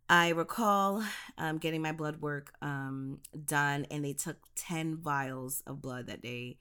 I 0.09 0.31
recall 0.31 1.03
um, 1.39 1.59
getting 1.59 1.83
my 1.83 1.93
blood 1.93 2.21
work 2.21 2.53
um, 2.63 3.21
done, 3.47 3.87
and 3.91 4.05
they 4.05 4.13
took 4.13 4.37
10 4.57 4.99
vials 4.99 5.63
of 5.67 5.83
blood 5.83 6.07
that 6.07 6.23
day. 6.23 6.59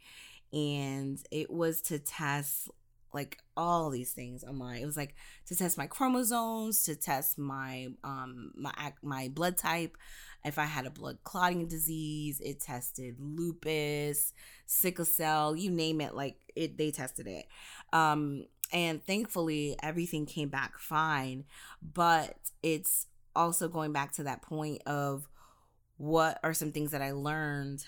And 0.52 1.20
it 1.32 1.50
was 1.50 1.82
to 1.84 2.00
test 2.00 2.70
like 3.13 3.38
all 3.56 3.92
these 3.92 4.12
things 4.12 4.44
on 4.44 4.58
my 4.58 4.78
it 4.78 4.88
was 4.88 4.98
like 4.98 5.13
to 5.46 5.56
test 5.56 5.78
my 5.78 5.86
chromosomes 5.86 6.82
to 6.84 6.96
test 6.96 7.38
my 7.38 7.88
um 8.04 8.52
my 8.56 8.74
my 9.04 9.30
blood 9.32 9.56
type 9.56 9.96
if 10.45 10.59
I 10.59 10.65
had 10.65 10.85
a 10.85 10.91
blood 10.91 11.19
clotting 11.23 11.67
disease, 11.67 12.41
it 12.41 12.59
tested 12.62 13.15
lupus, 13.19 14.33
sickle 14.65 15.05
cell, 15.05 15.55
you 15.55 15.71
name 15.71 16.01
it, 16.01 16.15
like 16.15 16.38
it 16.55 16.77
they 16.77 16.91
tested 16.91 17.27
it. 17.27 17.45
Um 17.91 18.45
and 18.71 19.05
thankfully 19.05 19.75
everything 19.81 20.25
came 20.25 20.50
back 20.50 20.77
fine, 20.79 21.45
but 21.81 22.35
it's 22.62 23.07
also 23.35 23.67
going 23.67 23.93
back 23.93 24.12
to 24.13 24.23
that 24.23 24.41
point 24.41 24.81
of 24.85 25.27
what 25.97 26.39
are 26.43 26.53
some 26.53 26.71
things 26.71 26.91
that 26.91 27.01
I 27.01 27.12
learned 27.12 27.85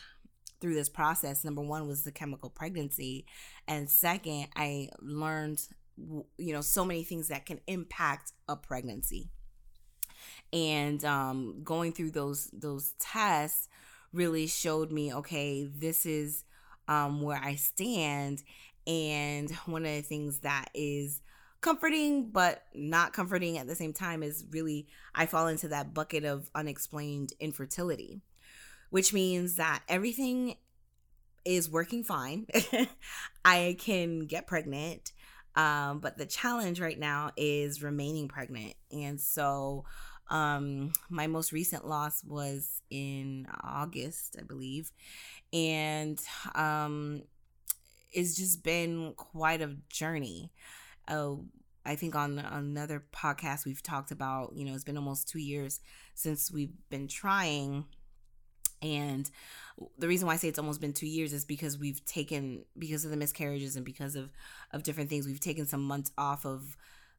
through 0.62 0.76
this 0.76 0.90
process. 0.90 1.44
Number 1.44 1.62
1 1.62 1.88
was 1.88 2.04
the 2.04 2.12
chemical 2.12 2.50
pregnancy, 2.50 3.26
and 3.68 3.90
second, 3.90 4.48
I 4.56 4.90
learned 5.02 5.62
you 6.38 6.54
know 6.54 6.62
so 6.62 6.84
many 6.84 7.04
things 7.04 7.30
that 7.30 7.46
can 7.46 7.60
impact 7.68 8.34
a 8.50 8.56
pregnancy 8.56 9.30
and 10.56 11.04
um, 11.04 11.62
going 11.64 11.92
through 11.92 12.12
those 12.12 12.50
those 12.54 12.94
tests 12.98 13.68
really 14.14 14.48
showed 14.48 14.92
me 14.92 15.14
okay 15.14 15.66
this 15.66 16.06
is 16.06 16.44
um, 16.88 17.22
where 17.22 17.42
i 17.44 17.56
stand. 17.56 18.42
And 18.88 19.50
one 19.66 19.84
of 19.84 19.92
the 19.92 20.02
things 20.02 20.40
that 20.40 20.70
is 20.74 21.22
comforting 21.60 22.30
but 22.30 22.64
not 22.76 23.12
comforting 23.12 23.58
at 23.58 23.66
the 23.66 23.76
same 23.76 23.92
time 23.92 24.22
is 24.22 24.46
really 24.52 24.88
i 25.16 25.26
fall 25.26 25.48
into 25.48 25.68
that 25.70 25.94
bucket 25.94 26.24
of 26.24 26.50
unexplained 26.54 27.34
infertility 27.40 28.22
which 28.92 29.12
means 29.12 29.56
that 29.56 29.82
everything 29.90 30.56
is 31.44 31.70
working 31.70 32.04
fine. 32.04 32.48
I 33.46 33.76
can 33.80 34.26
get 34.28 34.48
pregnant 34.48 35.12
um, 35.56 36.00
but 36.00 36.18
the 36.18 36.26
challenge 36.26 36.82
right 36.82 37.00
now 37.00 37.32
is 37.38 37.82
remaining 37.82 38.28
pregnant. 38.28 38.74
And 38.92 39.20
so 39.20 39.86
um, 40.30 40.94
my 41.10 41.28
most 41.28 41.52
recent 41.52 41.88
loss 41.88 42.24
was 42.24 42.82
in 42.90 43.48
August, 43.64 44.36
I 44.40 44.44
believe, 44.44 44.92
and 45.54 46.20
um, 46.56 47.24
it's 48.12 48.36
just 48.36 48.64
been 48.64 49.14
quite 49.16 49.62
a 49.62 49.76
journey. 49.90 50.52
Uh, 51.08 51.36
I 51.86 51.96
think 51.96 52.16
on 52.16 52.40
another 52.40 53.04
podcast 53.14 53.66
we've 53.66 53.84
talked 53.84 54.12
about, 54.12 54.54
you 54.56 54.66
know, 54.66 54.74
it's 54.74 54.84
been 54.84 54.98
almost 54.98 55.28
two 55.30 55.40
years 55.40 55.80
since 56.16 56.52
we've 56.52 56.74
been 56.90 57.08
trying. 57.08 57.86
And 58.82 59.30
the 59.98 60.08
reason 60.08 60.28
why 60.28 60.34
I 60.34 60.38
say 60.38 60.48
it's 60.48 60.60
almost 60.60 60.82
been 60.82 60.94
two 60.94 61.08
years 61.08 61.32
is 61.32 61.46
because 61.46 61.78
we've 61.78 62.04
taken, 62.06 62.66
because 62.78 63.06
of 63.06 63.12
the 63.12 63.18
miscarriages 63.18 63.76
and 63.76 63.86
because 63.86 64.16
of, 64.16 64.32
of 64.72 64.82
different 64.82 65.10
things, 65.10 65.28
we've 65.28 65.40
taken 65.40 65.68
some 65.68 65.84
months 65.84 66.12
off 66.18 66.46
of 66.46 66.76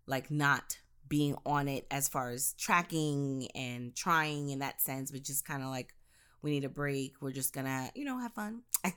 like 0.07 0.31
not 0.31 0.79
being 1.09 1.37
on 1.45 1.69
it 1.69 1.87
as 1.91 2.09
far 2.09 2.31
as 2.31 2.55
tracking 2.55 3.49
and 3.55 3.95
trying 3.95 4.51
in 4.51 4.61
that 4.61 4.81
sense, 4.81 5.11
but 5.11 5.23
just 5.23 5.45
kind 5.45 5.63
of 5.63 5.69
like 5.69 5.95
we 6.43 6.51
need 6.51 6.65
a 6.65 6.69
break. 6.69 7.15
We're 7.21 7.33
just 7.33 7.53
gonna, 7.53 7.91
you 7.95 8.05
know, 8.05 8.19
have 8.19 8.33
fun, 8.33 8.63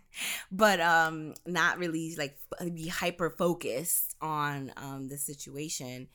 but 0.52 0.80
um, 0.80 1.34
not 1.46 1.80
really 1.80 2.16
like 2.18 2.38
be 2.74 2.88
hyper 2.88 3.30
focused 3.30 4.16
on 4.22 4.72
um 4.78 5.08
the 5.08 5.18
situation. 5.18 6.08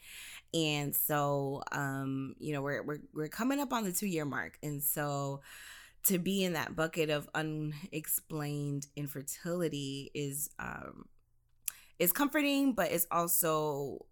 And 0.52 0.94
so, 0.94 1.62
um, 1.72 2.36
you 2.38 2.52
know, 2.52 2.62
we're 2.62 2.82
we're 2.82 3.00
we're 3.12 3.28
coming 3.28 3.58
up 3.58 3.72
on 3.72 3.84
the 3.84 3.92
two 3.92 4.06
year 4.06 4.24
mark, 4.24 4.58
and 4.62 4.82
so 4.82 5.40
to 6.04 6.18
be 6.18 6.44
in 6.44 6.52
that 6.52 6.76
bucket 6.76 7.10
of 7.10 7.28
unexplained 7.34 8.86
infertility 8.94 10.10
is 10.14 10.50
um 10.58 11.06
is 11.98 12.12
comforting, 12.12 12.74
but 12.74 12.90
it's 12.92 13.06
also 13.10 14.04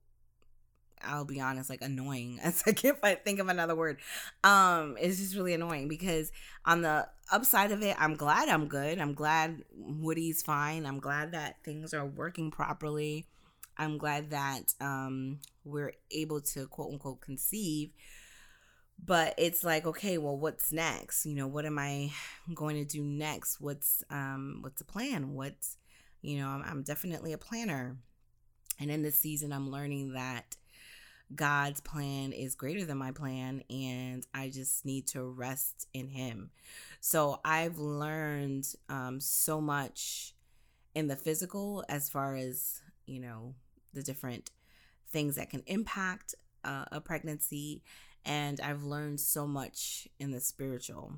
I'll 1.04 1.24
be 1.24 1.40
honest, 1.40 1.70
like 1.70 1.82
annoying. 1.82 2.40
If 2.66 3.04
I 3.04 3.14
think 3.14 3.38
of 3.38 3.48
another 3.48 3.74
word. 3.74 3.98
Um, 4.44 4.96
it's 5.00 5.18
just 5.18 5.36
really 5.36 5.54
annoying 5.54 5.88
because 5.88 6.32
on 6.64 6.82
the 6.82 7.08
upside 7.30 7.72
of 7.72 7.82
it, 7.82 7.96
I'm 7.98 8.14
glad 8.16 8.48
I'm 8.48 8.66
good. 8.66 8.98
I'm 8.98 9.14
glad 9.14 9.64
Woody's 9.74 10.42
fine. 10.42 10.86
I'm 10.86 11.00
glad 11.00 11.32
that 11.32 11.56
things 11.64 11.94
are 11.94 12.06
working 12.06 12.50
properly. 12.50 13.26
I'm 13.78 13.98
glad 13.98 14.30
that 14.30 14.74
um 14.80 15.40
we're 15.64 15.92
able 16.10 16.40
to 16.40 16.66
quote 16.66 16.92
unquote 16.92 17.20
conceive. 17.20 17.90
But 19.04 19.34
it's 19.36 19.64
like, 19.64 19.84
okay, 19.86 20.16
well, 20.18 20.36
what's 20.36 20.72
next? 20.72 21.26
You 21.26 21.34
know, 21.34 21.48
what 21.48 21.66
am 21.66 21.78
I 21.78 22.12
going 22.54 22.76
to 22.76 22.84
do 22.84 23.02
next? 23.02 23.60
What's 23.60 24.04
um 24.10 24.58
what's 24.60 24.78
the 24.78 24.84
plan? 24.84 25.34
What's 25.34 25.76
you 26.20 26.38
know, 26.38 26.48
I'm, 26.48 26.62
I'm 26.62 26.82
definitely 26.82 27.32
a 27.32 27.38
planner. 27.38 27.96
And 28.78 28.90
in 28.90 29.02
this 29.02 29.16
season, 29.16 29.52
I'm 29.52 29.70
learning 29.70 30.12
that 30.14 30.56
God's 31.34 31.80
plan 31.80 32.32
is 32.32 32.54
greater 32.54 32.84
than 32.84 32.98
my 32.98 33.12
plan, 33.12 33.62
and 33.70 34.26
I 34.34 34.48
just 34.48 34.84
need 34.84 35.06
to 35.08 35.22
rest 35.22 35.88
in 35.94 36.08
Him. 36.08 36.50
So 37.00 37.40
I've 37.44 37.78
learned 37.78 38.66
um, 38.88 39.20
so 39.20 39.60
much 39.60 40.34
in 40.94 41.06
the 41.06 41.16
physical 41.16 41.84
as 41.88 42.08
far 42.08 42.36
as, 42.36 42.82
you 43.06 43.20
know, 43.20 43.54
the 43.94 44.02
different 44.02 44.50
things 45.08 45.36
that 45.36 45.50
can 45.50 45.62
impact 45.66 46.34
uh, 46.64 46.84
a 46.92 47.00
pregnancy, 47.00 47.82
and 48.24 48.60
I've 48.60 48.84
learned 48.84 49.20
so 49.20 49.46
much 49.46 50.08
in 50.18 50.30
the 50.30 50.40
spiritual. 50.40 51.14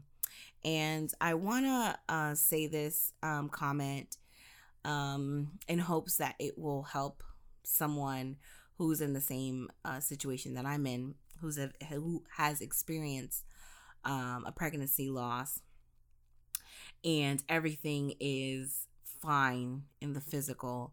And 0.65 1.13
I 1.21 1.35
want 1.35 1.67
to 1.67 1.99
uh, 2.09 2.35
say 2.35 2.67
this 2.67 3.13
um, 3.23 3.49
comment 3.49 4.17
um, 4.85 5.53
in 5.69 5.79
hopes 5.79 6.17
that 6.17 6.35
it 6.39 6.59
will 6.59 6.83
help 6.83 7.23
someone 7.63 8.37
who's 8.79 9.01
in 9.01 9.13
the 9.13 9.21
same 9.21 9.69
uh, 9.85 10.01
situation 10.01 10.55
that 10.55 10.67
I'm 10.67 10.87
in, 10.87 11.15
who's 11.41 11.59
a, 11.59 11.71
who 11.89 12.25
has 12.37 12.61
experienced 12.61 13.45
um, 14.05 14.45
a 14.47 14.53
pregnancy 14.53 15.09
loss, 15.09 15.61
and 17.05 17.43
everything 17.49 18.15
is 18.21 18.87
fine 19.21 19.83
in 20.01 20.13
the 20.13 20.21
physical. 20.21 20.93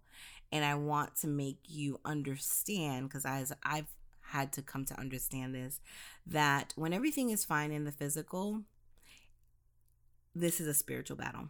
And 0.51 0.65
I 0.65 0.75
want 0.75 1.15
to 1.17 1.27
make 1.27 1.59
you 1.67 1.99
understand 2.03 3.07
because 3.07 3.25
as 3.25 3.53
I've 3.63 3.87
had 4.31 4.53
to 4.53 4.61
come 4.61 4.85
to 4.85 4.99
understand 4.99 5.53
this 5.53 5.81
that 6.25 6.73
when 6.75 6.93
everything 6.93 7.29
is 7.29 7.43
fine 7.43 7.71
in 7.71 7.83
the 7.83 7.91
physical, 7.91 8.61
this 10.35 10.59
is 10.61 10.67
a 10.67 10.73
spiritual 10.73 11.17
battle. 11.17 11.49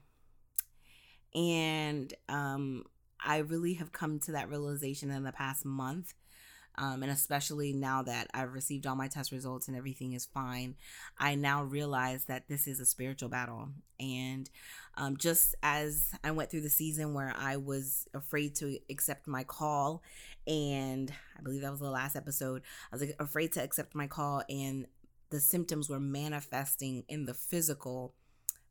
And 1.34 2.14
um, 2.28 2.86
I 3.24 3.38
really 3.38 3.76
have 3.76 3.92
come 3.92 4.20
to 4.22 4.32
that 4.34 4.50
realization 4.50 5.12
in 5.12 5.24
the 5.24 5.32
past 5.32 5.66
month. 5.66 6.14
Um, 6.78 7.04
and 7.04 7.12
especially 7.12 7.74
now 7.74 8.02
that 8.04 8.28
I've 8.34 8.54
received 8.54 8.88
all 8.88 8.96
my 8.96 9.08
test 9.08 9.32
results 9.32 9.68
and 9.68 9.76
everything 9.76 10.14
is 10.14 10.26
fine, 10.26 10.76
I 11.20 11.36
now 11.36 11.64
realize 11.64 12.26
that 12.26 12.48
this 12.48 12.66
is 12.66 12.80
a 12.80 12.86
spiritual 12.86 13.30
battle. 13.30 13.70
And 14.00 14.50
um, 14.96 15.18
just 15.18 15.54
as 15.62 16.12
I 16.24 16.32
went 16.32 16.50
through 16.50 16.62
the 16.62 16.70
season 16.70 17.14
where 17.14 17.34
I 17.38 17.58
was 17.58 18.08
afraid 18.14 18.56
to 18.56 18.80
accept 18.90 19.28
my 19.28 19.44
call, 19.44 20.02
and 20.48 21.12
I 21.38 21.42
believe 21.42 21.62
that 21.62 21.72
was 21.72 21.82
the 21.82 21.90
last 21.90 22.16
episode, 22.16 22.62
I 22.92 22.96
was 22.96 23.02
like, 23.02 23.16
afraid 23.20 23.52
to 23.54 23.64
accept 23.64 23.94
my 23.94 24.08
call, 24.08 24.44
and 24.50 24.88
the 25.30 25.40
symptoms 25.40 25.90
were 25.90 26.00
manifesting 26.00 27.04
in 27.08 27.26
the 27.26 27.34
physical, 27.34 28.14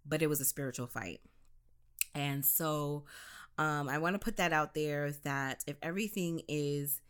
but 0.07 0.23
it 0.23 0.29
was 0.29 0.41
a 0.41 0.45
spiritual 0.45 0.87
fight. 0.87 1.21
And 2.15 2.45
so 2.45 3.05
um, 3.59 3.89
I 3.89 3.99
want 3.99 4.15
to 4.15 4.19
put 4.19 4.39
that 4.39 4.53
out 4.53 4.75
there 4.75 5.13
that 5.25 5.63
if 5.67 5.77
everything 5.83 6.43
is 6.49 7.01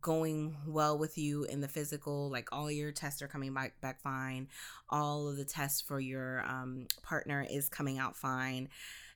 going 0.00 0.56
well 0.66 0.98
with 0.98 1.16
you 1.18 1.44
in 1.44 1.60
the 1.60 1.68
physical, 1.68 2.30
like 2.30 2.48
all 2.52 2.70
your 2.70 2.92
tests 2.92 3.22
are 3.22 3.28
coming 3.28 3.54
back 3.54 3.80
back 3.80 4.00
fine, 4.00 4.48
all 4.88 5.28
of 5.28 5.36
the 5.36 5.44
tests 5.44 5.80
for 5.80 6.00
your 6.00 6.44
um, 6.46 6.86
partner 7.02 7.46
is 7.48 7.68
coming 7.68 7.98
out 7.98 8.16
fine 8.16 8.68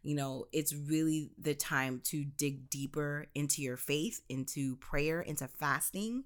you 0.02 0.14
know, 0.14 0.46
it's 0.52 0.74
really 0.74 1.30
the 1.38 1.54
time 1.54 2.00
to 2.04 2.24
dig 2.24 2.70
deeper 2.70 3.26
into 3.34 3.60
your 3.60 3.76
faith, 3.76 4.22
into 4.30 4.76
prayer, 4.76 5.20
into 5.20 5.46
fasting, 5.46 6.24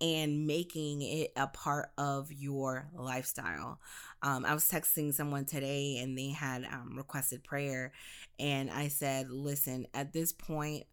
and 0.00 0.46
making 0.46 1.02
it 1.02 1.32
a 1.36 1.48
part 1.48 1.90
of 1.98 2.32
your 2.32 2.88
lifestyle. 2.94 3.80
Um, 4.22 4.44
I 4.44 4.54
was 4.54 4.64
texting 4.64 5.12
someone 5.12 5.46
today 5.46 5.98
and 5.98 6.16
they 6.16 6.30
had 6.30 6.64
um, 6.64 6.94
requested 6.96 7.42
prayer. 7.42 7.92
And 8.38 8.70
I 8.70 8.86
said, 8.86 9.30
listen, 9.30 9.88
at 9.94 10.12
this 10.12 10.32
point, 10.32 10.84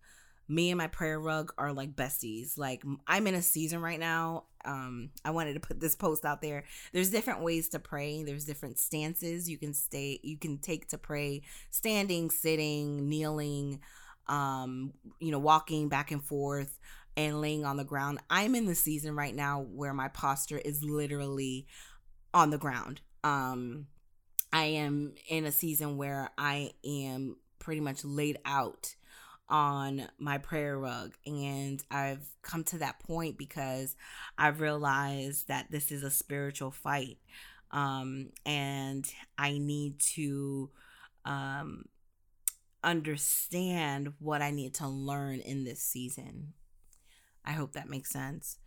me 0.47 0.69
and 0.71 0.77
my 0.77 0.87
prayer 0.87 1.19
rug 1.19 1.53
are 1.57 1.73
like 1.73 1.95
besties. 1.95 2.57
Like 2.57 2.83
I'm 3.07 3.27
in 3.27 3.35
a 3.35 3.41
season 3.41 3.81
right 3.81 3.99
now. 3.99 4.45
Um, 4.63 5.09
I 5.23 5.31
wanted 5.31 5.53
to 5.53 5.59
put 5.59 5.79
this 5.79 5.95
post 5.95 6.25
out 6.25 6.41
there. 6.41 6.63
There's 6.91 7.09
different 7.09 7.41
ways 7.41 7.69
to 7.69 7.79
pray. 7.79 8.23
There's 8.23 8.45
different 8.45 8.79
stances 8.79 9.49
you 9.49 9.57
can 9.57 9.73
stay, 9.73 10.19
you 10.23 10.37
can 10.37 10.57
take 10.57 10.87
to 10.89 10.97
pray: 10.97 11.43
standing, 11.71 12.29
sitting, 12.31 13.07
kneeling, 13.09 13.81
um, 14.27 14.93
you 15.19 15.31
know, 15.31 15.39
walking 15.39 15.89
back 15.89 16.11
and 16.11 16.23
forth, 16.23 16.79
and 17.17 17.41
laying 17.41 17.65
on 17.65 17.77
the 17.77 17.83
ground. 17.83 18.19
I'm 18.29 18.55
in 18.55 18.65
the 18.65 18.75
season 18.75 19.15
right 19.15 19.35
now 19.35 19.61
where 19.61 19.93
my 19.93 20.09
posture 20.09 20.57
is 20.57 20.83
literally 20.83 21.67
on 22.33 22.49
the 22.49 22.57
ground. 22.57 23.01
Um, 23.23 23.87
I 24.51 24.65
am 24.65 25.15
in 25.27 25.45
a 25.45 25.51
season 25.51 25.97
where 25.97 26.29
I 26.37 26.71
am 26.85 27.37
pretty 27.59 27.81
much 27.81 28.05
laid 28.05 28.37
out 28.45 28.95
on 29.49 30.07
my 30.17 30.37
prayer 30.37 30.77
rug. 30.77 31.13
And 31.25 31.83
I've 31.91 32.27
come 32.41 32.63
to 32.65 32.77
that 32.79 32.99
point 32.99 33.37
because 33.37 33.95
I've 34.37 34.61
realized 34.61 35.47
that 35.47 35.71
this 35.71 35.91
is 35.91 36.03
a 36.03 36.11
spiritual 36.11 36.71
fight. 36.71 37.17
Um, 37.71 38.29
and 38.45 39.05
I 39.37 39.57
need 39.57 39.99
to 40.15 40.69
um, 41.25 41.85
understand 42.83 44.13
what 44.19 44.41
I 44.41 44.51
need 44.51 44.75
to 44.75 44.87
learn 44.87 45.39
in 45.39 45.63
this 45.63 45.81
season. 45.81 46.53
I 47.43 47.51
hope 47.51 47.73
that 47.73 47.89
makes 47.89 48.11
sense. 48.11 48.57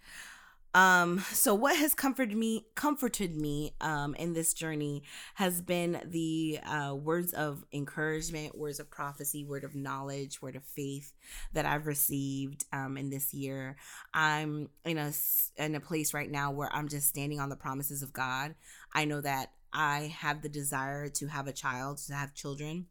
Um, 0.75 1.21
so 1.33 1.55
what 1.55 1.77
has 1.77 1.95
comforted 1.95 2.37
me 2.37 2.67
comforted 2.75 3.35
me 3.35 3.75
um 3.81 4.15
in 4.15 4.35
this 4.35 4.53
journey 4.53 5.03
has 5.35 5.63
been 5.63 6.01
the 6.05 6.61
uh 6.65 6.95
words 6.95 7.33
of 7.33 7.65
encouragement, 7.73 8.57
words 8.57 8.79
of 8.79 8.91
prophecy, 8.91 9.45
word 9.45 9.65
of 9.65 9.75
knowledge, 9.75 10.43
word 10.43 10.57
of 10.57 10.65
faith 10.65 11.15
that 11.55 11.65
I've 11.65 11.87
received 11.87 12.65
um 12.73 12.97
in 12.99 13.09
this 13.09 13.33
year. 13.33 13.77
I'm 14.13 14.69
in 14.85 14.99
a 14.99 15.13
in 15.57 15.75
a 15.75 15.81
place 15.81 16.13
right 16.13 16.31
now 16.31 16.51
where 16.51 16.71
I'm 16.73 16.89
just 16.89 17.09
standing 17.09 17.41
on 17.41 17.49
the 17.49 17.57
promises 17.57 18.03
of 18.03 18.13
God. 18.13 18.55
I 18.93 19.07
know 19.07 19.23
that 19.23 19.53
I 19.73 20.15
have 20.19 20.43
the 20.43 20.49
desire 20.49 21.09
to 21.09 21.27
have 21.29 21.47
a 21.47 21.53
child, 21.53 21.99
to 22.09 22.15
have 22.15 22.35
children. 22.35 22.87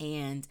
And 0.00 0.46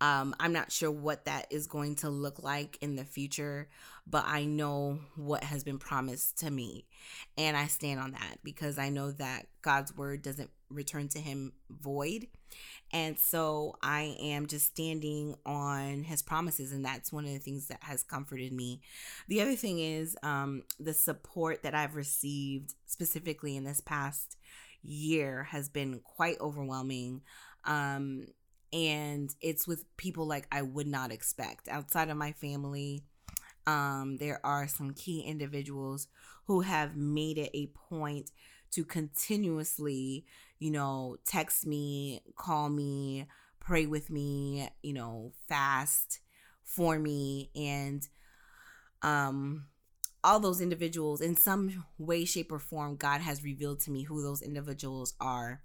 um, 0.00 0.34
I'm 0.40 0.52
not 0.52 0.72
sure 0.72 0.90
what 0.90 1.26
that 1.26 1.46
is 1.50 1.66
going 1.66 1.96
to 1.96 2.08
look 2.08 2.42
like 2.42 2.78
in 2.80 2.96
the 2.96 3.04
future, 3.04 3.68
but 4.06 4.24
I 4.26 4.44
know 4.44 4.98
what 5.14 5.44
has 5.44 5.62
been 5.62 5.78
promised 5.78 6.38
to 6.38 6.50
me. 6.50 6.86
And 7.36 7.56
I 7.56 7.66
stand 7.66 8.00
on 8.00 8.12
that 8.12 8.38
because 8.42 8.78
I 8.78 8.88
know 8.88 9.10
that 9.12 9.46
God's 9.60 9.94
word 9.94 10.22
doesn't 10.22 10.50
return 10.70 11.08
to 11.08 11.18
him 11.18 11.52
void. 11.68 12.28
And 12.92 13.18
so 13.18 13.76
I 13.82 14.16
am 14.20 14.46
just 14.46 14.66
standing 14.66 15.36
on 15.44 16.02
his 16.02 16.22
promises. 16.22 16.72
And 16.72 16.84
that's 16.84 17.12
one 17.12 17.26
of 17.26 17.32
the 17.32 17.38
things 17.38 17.68
that 17.68 17.82
has 17.82 18.02
comforted 18.02 18.52
me. 18.52 18.80
The 19.28 19.42
other 19.42 19.54
thing 19.54 19.80
is 19.80 20.16
um, 20.22 20.62
the 20.78 20.94
support 20.94 21.62
that 21.62 21.74
I've 21.74 21.94
received 21.94 22.74
specifically 22.86 23.54
in 23.56 23.64
this 23.64 23.80
past 23.80 24.38
year 24.82 25.44
has 25.44 25.68
been 25.68 26.00
quite 26.02 26.40
overwhelming. 26.40 27.20
Um, 27.64 28.26
and 28.72 29.34
it's 29.40 29.66
with 29.66 29.84
people 29.96 30.26
like 30.26 30.46
I 30.52 30.62
would 30.62 30.86
not 30.86 31.12
expect 31.12 31.68
outside 31.68 32.08
of 32.08 32.16
my 32.16 32.32
family. 32.32 33.02
Um, 33.66 34.16
there 34.18 34.40
are 34.44 34.68
some 34.68 34.92
key 34.94 35.20
individuals 35.20 36.08
who 36.46 36.60
have 36.62 36.96
made 36.96 37.38
it 37.38 37.50
a 37.54 37.66
point 37.66 38.30
to 38.72 38.84
continuously, 38.84 40.24
you 40.58 40.70
know, 40.70 41.16
text 41.26 41.66
me, 41.66 42.22
call 42.36 42.68
me, 42.68 43.26
pray 43.58 43.86
with 43.86 44.10
me, 44.10 44.68
you 44.82 44.92
know, 44.92 45.32
fast 45.48 46.20
for 46.62 46.98
me 46.98 47.50
and 47.56 48.08
um 49.02 49.64
all 50.22 50.38
those 50.38 50.60
individuals 50.60 51.20
in 51.20 51.34
some 51.34 51.84
way 51.98 52.24
shape 52.24 52.52
or 52.52 52.58
form 52.58 52.94
God 52.96 53.20
has 53.22 53.42
revealed 53.42 53.80
to 53.80 53.90
me 53.90 54.04
who 54.04 54.22
those 54.22 54.42
individuals 54.42 55.14
are 55.20 55.62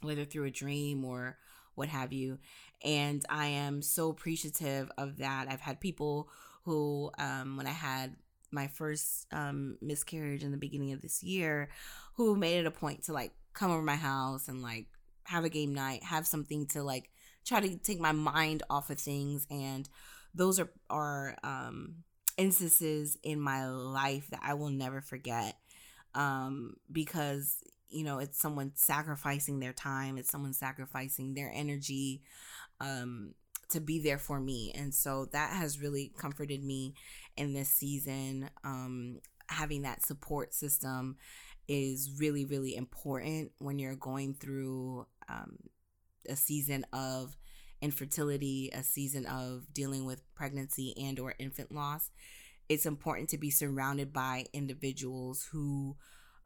whether 0.00 0.24
through 0.24 0.44
a 0.44 0.50
dream 0.50 1.04
or 1.04 1.36
what 1.82 1.88
have 1.88 2.12
you. 2.12 2.38
And 2.84 3.24
I 3.28 3.46
am 3.46 3.82
so 3.82 4.08
appreciative 4.08 4.88
of 4.96 5.18
that. 5.18 5.48
I've 5.50 5.60
had 5.60 5.80
people 5.80 6.28
who, 6.64 7.10
um, 7.18 7.56
when 7.56 7.66
I 7.66 7.72
had 7.72 8.14
my 8.52 8.68
first 8.68 9.26
um, 9.32 9.78
miscarriage 9.82 10.44
in 10.44 10.52
the 10.52 10.56
beginning 10.56 10.92
of 10.92 11.02
this 11.02 11.24
year, 11.24 11.70
who 12.14 12.36
made 12.36 12.58
it 12.58 12.66
a 12.66 12.70
point 12.70 13.02
to 13.04 13.12
like 13.12 13.32
come 13.52 13.72
over 13.72 13.82
my 13.82 13.96
house 13.96 14.46
and 14.46 14.62
like 14.62 14.86
have 15.24 15.44
a 15.44 15.48
game 15.48 15.74
night, 15.74 16.04
have 16.04 16.24
something 16.24 16.66
to 16.68 16.84
like 16.84 17.10
try 17.44 17.58
to 17.58 17.76
take 17.78 17.98
my 17.98 18.12
mind 18.12 18.62
off 18.70 18.88
of 18.88 19.00
things. 19.00 19.44
And 19.50 19.88
those 20.32 20.60
are, 20.60 20.70
are 20.88 21.36
um, 21.42 22.04
instances 22.36 23.18
in 23.24 23.40
my 23.40 23.66
life 23.68 24.28
that 24.30 24.40
I 24.40 24.54
will 24.54 24.70
never 24.70 25.00
forget 25.00 25.56
um, 26.14 26.76
because 26.92 27.56
you 27.92 28.04
know 28.04 28.18
it's 28.18 28.40
someone 28.40 28.72
sacrificing 28.74 29.60
their 29.60 29.72
time 29.72 30.16
it's 30.18 30.30
someone 30.30 30.52
sacrificing 30.52 31.34
their 31.34 31.50
energy 31.54 32.22
um 32.80 33.34
to 33.72 33.80
be 33.80 33.98
there 33.98 34.18
for 34.18 34.38
me. 34.38 34.72
And 34.74 34.94
so 34.94 35.26
that 35.32 35.56
has 35.56 35.80
really 35.80 36.12
comforted 36.16 36.62
me 36.62 36.94
in 37.36 37.52
this 37.54 37.70
season. 37.70 38.50
Um 38.64 39.18
having 39.48 39.82
that 39.82 40.04
support 40.04 40.54
system 40.54 41.16
is 41.68 42.12
really 42.18 42.44
really 42.44 42.74
important 42.76 43.52
when 43.58 43.78
you're 43.78 43.96
going 43.96 44.34
through 44.34 45.06
um, 45.28 45.56
a 46.28 46.36
season 46.36 46.86
of 46.92 47.36
infertility 47.80 48.70
a 48.72 48.82
season 48.82 49.26
of 49.26 49.66
dealing 49.72 50.04
with 50.04 50.22
pregnancy 50.34 50.94
and 50.96 51.18
or 51.18 51.34
infant 51.38 51.72
loss. 51.72 52.10
It's 52.68 52.86
important 52.86 53.28
to 53.30 53.38
be 53.38 53.50
surrounded 53.50 54.12
by 54.12 54.46
individuals 54.52 55.48
who 55.52 55.96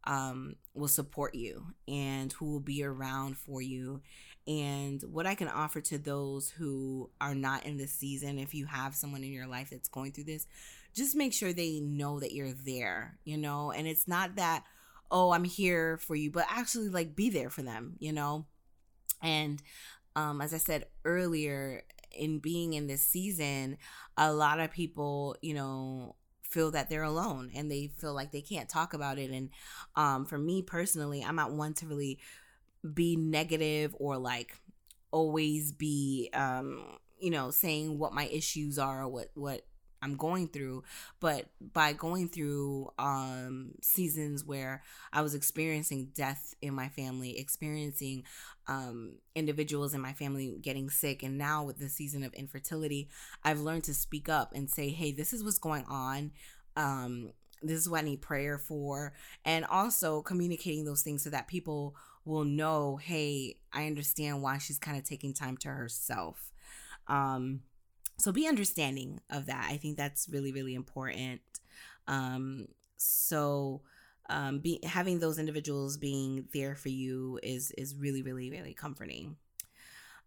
um, 0.07 0.57
will 0.75 0.89
support 0.89 1.35
you 1.35 1.67
and 1.89 2.33
who 2.33 2.53
will 2.53 2.61
be 2.61 2.85
around 2.85 3.37
for 3.37 3.61
you. 3.61 4.01
And 4.47 5.03
what 5.11 5.27
I 5.27 5.35
can 5.35 5.49
offer 5.49 5.81
to 5.83 5.99
those 5.99 6.49
who 6.51 7.11
are 7.21 7.35
not 7.35 7.67
in 7.67 7.77
this 7.77 7.93
season, 7.93 8.39
if 8.39 8.55
you 8.55 8.67
have 8.67 8.95
someone 8.95 9.25
in 9.25 9.33
your 9.33 9.49
life 9.49 9.71
that's 9.71 9.89
going 9.89 10.13
through 10.13 10.25
this, 10.25 10.47
just 10.95 11.17
make 11.17 11.33
sure 11.33 11.53
they 11.53 11.81
know 11.81 12.21
that 12.21 12.33
you're 12.33 12.53
there, 12.53 13.19
you 13.25 13.37
know? 13.37 13.73
And 13.73 13.89
it's 13.89 14.07
not 14.07 14.37
that, 14.37 14.65
oh, 15.11 15.33
I'm 15.33 15.45
here 15.45 15.99
for 15.99 16.15
you, 16.15 16.31
but 16.31 16.47
actually, 16.49 16.89
like, 16.89 17.17
be 17.17 17.29
there 17.29 17.51
for 17.51 17.63
them, 17.63 17.97
you 17.99 18.13
know? 18.13 18.47
And 19.21 19.61
um, 20.15 20.41
as 20.41 20.55
I 20.55 20.59
said 20.59 20.87
earlier, 21.05 21.83
in 22.13 22.39
being 22.39 22.75
in 22.75 22.87
this 22.87 23.03
season, 23.03 23.79
a 24.17 24.33
lot 24.33 24.61
of 24.61 24.71
people, 24.71 25.37
you 25.43 25.55
know, 25.55 26.15
feel 26.51 26.71
that 26.73 26.89
they're 26.89 27.03
alone 27.03 27.51
and 27.55 27.71
they 27.71 27.91
feel 27.99 28.15
like 28.15 28.33
they 28.33 28.41
can't 28.41 28.69
talk 28.69 28.95
about 28.95 29.19
it. 29.19 29.31
And 29.31 29.51
um, 29.95 30.25
for 30.25 30.39
me 30.39 30.63
personally, 30.63 31.23
I'm 31.23 31.37
not 31.37 31.53
one 31.53 31.75
to 31.75 31.87
really 31.87 32.19
be 32.95 33.17
negative 33.17 33.95
or 33.99 34.17
like 34.17 34.57
always 35.11 35.73
be 35.73 36.31
um, 36.33 36.99
you 37.19 37.31
know 37.31 37.51
saying 37.51 37.99
what 37.99 38.13
my 38.13 38.27
issues 38.27 38.79
are 38.79 39.03
or 39.03 39.09
what 39.09 39.31
what 39.35 39.63
I'm 40.03 40.17
going 40.17 40.49
through, 40.49 40.85
but 41.21 41.47
by 41.61 41.93
going 41.93 42.29
through 42.29 42.91
um 42.99 43.73
seasons 43.83 44.45
where 44.45 44.83
I 45.13 45.23
was 45.23 45.35
experiencing 45.35 46.11
death 46.15 46.55
in 46.61 46.75
my 46.75 46.89
family, 46.89 47.39
experiencing 47.39 48.25
um 48.69 49.17
individuals 49.35 49.95
in 49.95 50.01
my 50.01 50.13
family 50.13 50.59
getting 50.61 50.91
sick 50.91 51.23
and 51.23 51.39
now 51.39 51.65
with 51.65 51.79
the 51.79 51.89
season 51.89 52.23
of 52.25 52.33
infertility, 52.35 53.09
I've 53.43 53.61
learned 53.61 53.85
to 53.85 53.95
speak 53.95 54.29
up 54.29 54.53
and 54.55 54.71
say, 54.71 54.91
"Hey, 54.91 55.13
this 55.13 55.33
is 55.33 55.43
what's 55.43 55.59
going 55.59 55.85
on." 55.89 56.33
Um 56.77 57.33
this 57.63 57.79
is 57.79 57.89
what 57.89 58.01
I 58.01 58.03
need 58.03 58.21
prayer 58.21 58.59
for 58.59 59.15
and 59.45 59.65
also 59.65 60.21
communicating 60.23 60.85
those 60.85 61.03
things 61.03 61.25
so 61.25 61.31
that 61.31 61.49
people 61.49 61.97
will 62.25 62.45
know, 62.45 62.97
"Hey, 62.97 63.57
I 63.73 63.87
understand 63.87 64.43
why 64.43 64.59
she's 64.59 64.79
kind 64.79 64.99
of 64.99 65.05
taking 65.05 65.33
time 65.33 65.57
to 65.59 65.69
herself." 65.69 66.53
Um 67.09 67.63
so 68.19 68.33
be 68.33 68.47
understanding 68.49 69.21
of 69.31 69.47
that. 69.47 69.69
I 69.71 69.77
think 69.77 69.97
that's 69.97 70.29
really 70.29 70.53
really 70.53 70.75
important. 70.75 71.41
Um 72.09 72.69
so 72.97 73.83
um 74.29 74.59
be 74.61 74.81
having 74.85 75.21
those 75.21 75.39
individuals 75.39 75.97
being 75.97 76.49
there 76.53 76.75
for 76.75 76.89
you 76.89 77.39
is 77.43 77.71
is 77.73 77.95
really 77.95 78.23
really 78.23 78.51
really 78.51 78.75
comforting. 78.75 79.37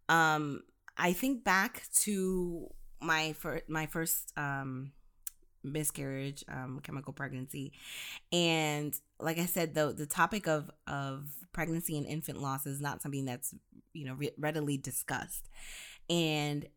Um 0.07 0.61
i 0.97 1.13
think 1.13 1.43
back 1.45 1.83
to 1.93 2.67
my 3.01 3.31
first 3.33 3.63
my 3.69 3.85
first 3.85 4.33
um 4.37 4.91
miscarriage 5.63 6.43
um 6.49 6.79
chemical 6.83 7.13
pregnancy. 7.13 7.73
And 8.31 8.95
like 9.19 9.39
i 9.39 9.45
said 9.45 9.73
the 9.75 9.93
the 9.93 10.05
topic 10.05 10.47
of 10.47 10.71
of 10.87 11.29
pregnancy 11.53 11.97
and 11.97 12.07
infant 12.07 12.41
loss 12.41 12.65
is 12.65 12.81
not 12.81 13.01
something 13.01 13.25
that's 13.25 13.53
you 13.93 14.05
know 14.05 14.13
re- 14.15 14.33
readily 14.37 14.77
discussed. 14.77 15.49
And 16.09 16.67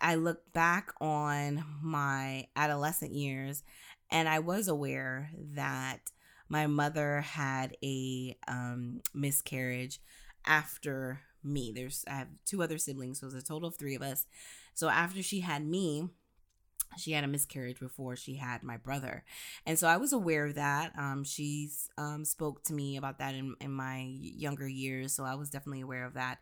I 0.00 0.14
look 0.14 0.52
back 0.52 0.92
on 1.00 1.64
my 1.82 2.48
adolescent 2.56 3.12
years 3.12 3.62
and 4.10 4.28
I 4.28 4.38
was 4.38 4.68
aware 4.68 5.30
that 5.54 6.10
my 6.48 6.66
mother 6.66 7.20
had 7.20 7.76
a 7.82 8.36
um, 8.48 9.02
miscarriage 9.14 10.00
after 10.46 11.20
me. 11.44 11.72
There's 11.74 12.04
I 12.08 12.14
have 12.14 12.28
two 12.44 12.62
other 12.62 12.78
siblings, 12.78 13.20
so 13.20 13.26
it's 13.26 13.36
a 13.36 13.42
total 13.42 13.68
of 13.68 13.76
three 13.76 13.94
of 13.94 14.02
us. 14.02 14.26
So 14.74 14.88
after 14.88 15.22
she 15.22 15.40
had 15.40 15.64
me, 15.64 16.08
she 16.98 17.12
had 17.12 17.24
a 17.24 17.28
miscarriage 17.28 17.78
before 17.78 18.16
she 18.16 18.34
had 18.34 18.62
my 18.62 18.76
brother. 18.76 19.24
And 19.66 19.78
so 19.78 19.86
i 19.88 19.96
was 19.96 20.12
aware 20.12 20.46
of 20.46 20.54
that. 20.56 20.92
Um, 20.98 21.24
she 21.24 21.70
um, 21.98 22.24
spoke 22.24 22.62
to 22.64 22.72
me 22.72 22.96
about 22.96 23.18
that 23.18 23.34
in, 23.34 23.54
in 23.60 23.70
my 23.72 24.06
younger 24.18 24.68
years 24.68 25.12
so 25.12 25.24
i 25.24 25.34
was 25.34 25.50
definitely 25.50 25.82
aware 25.82 26.04
of 26.04 26.14
that. 26.14 26.38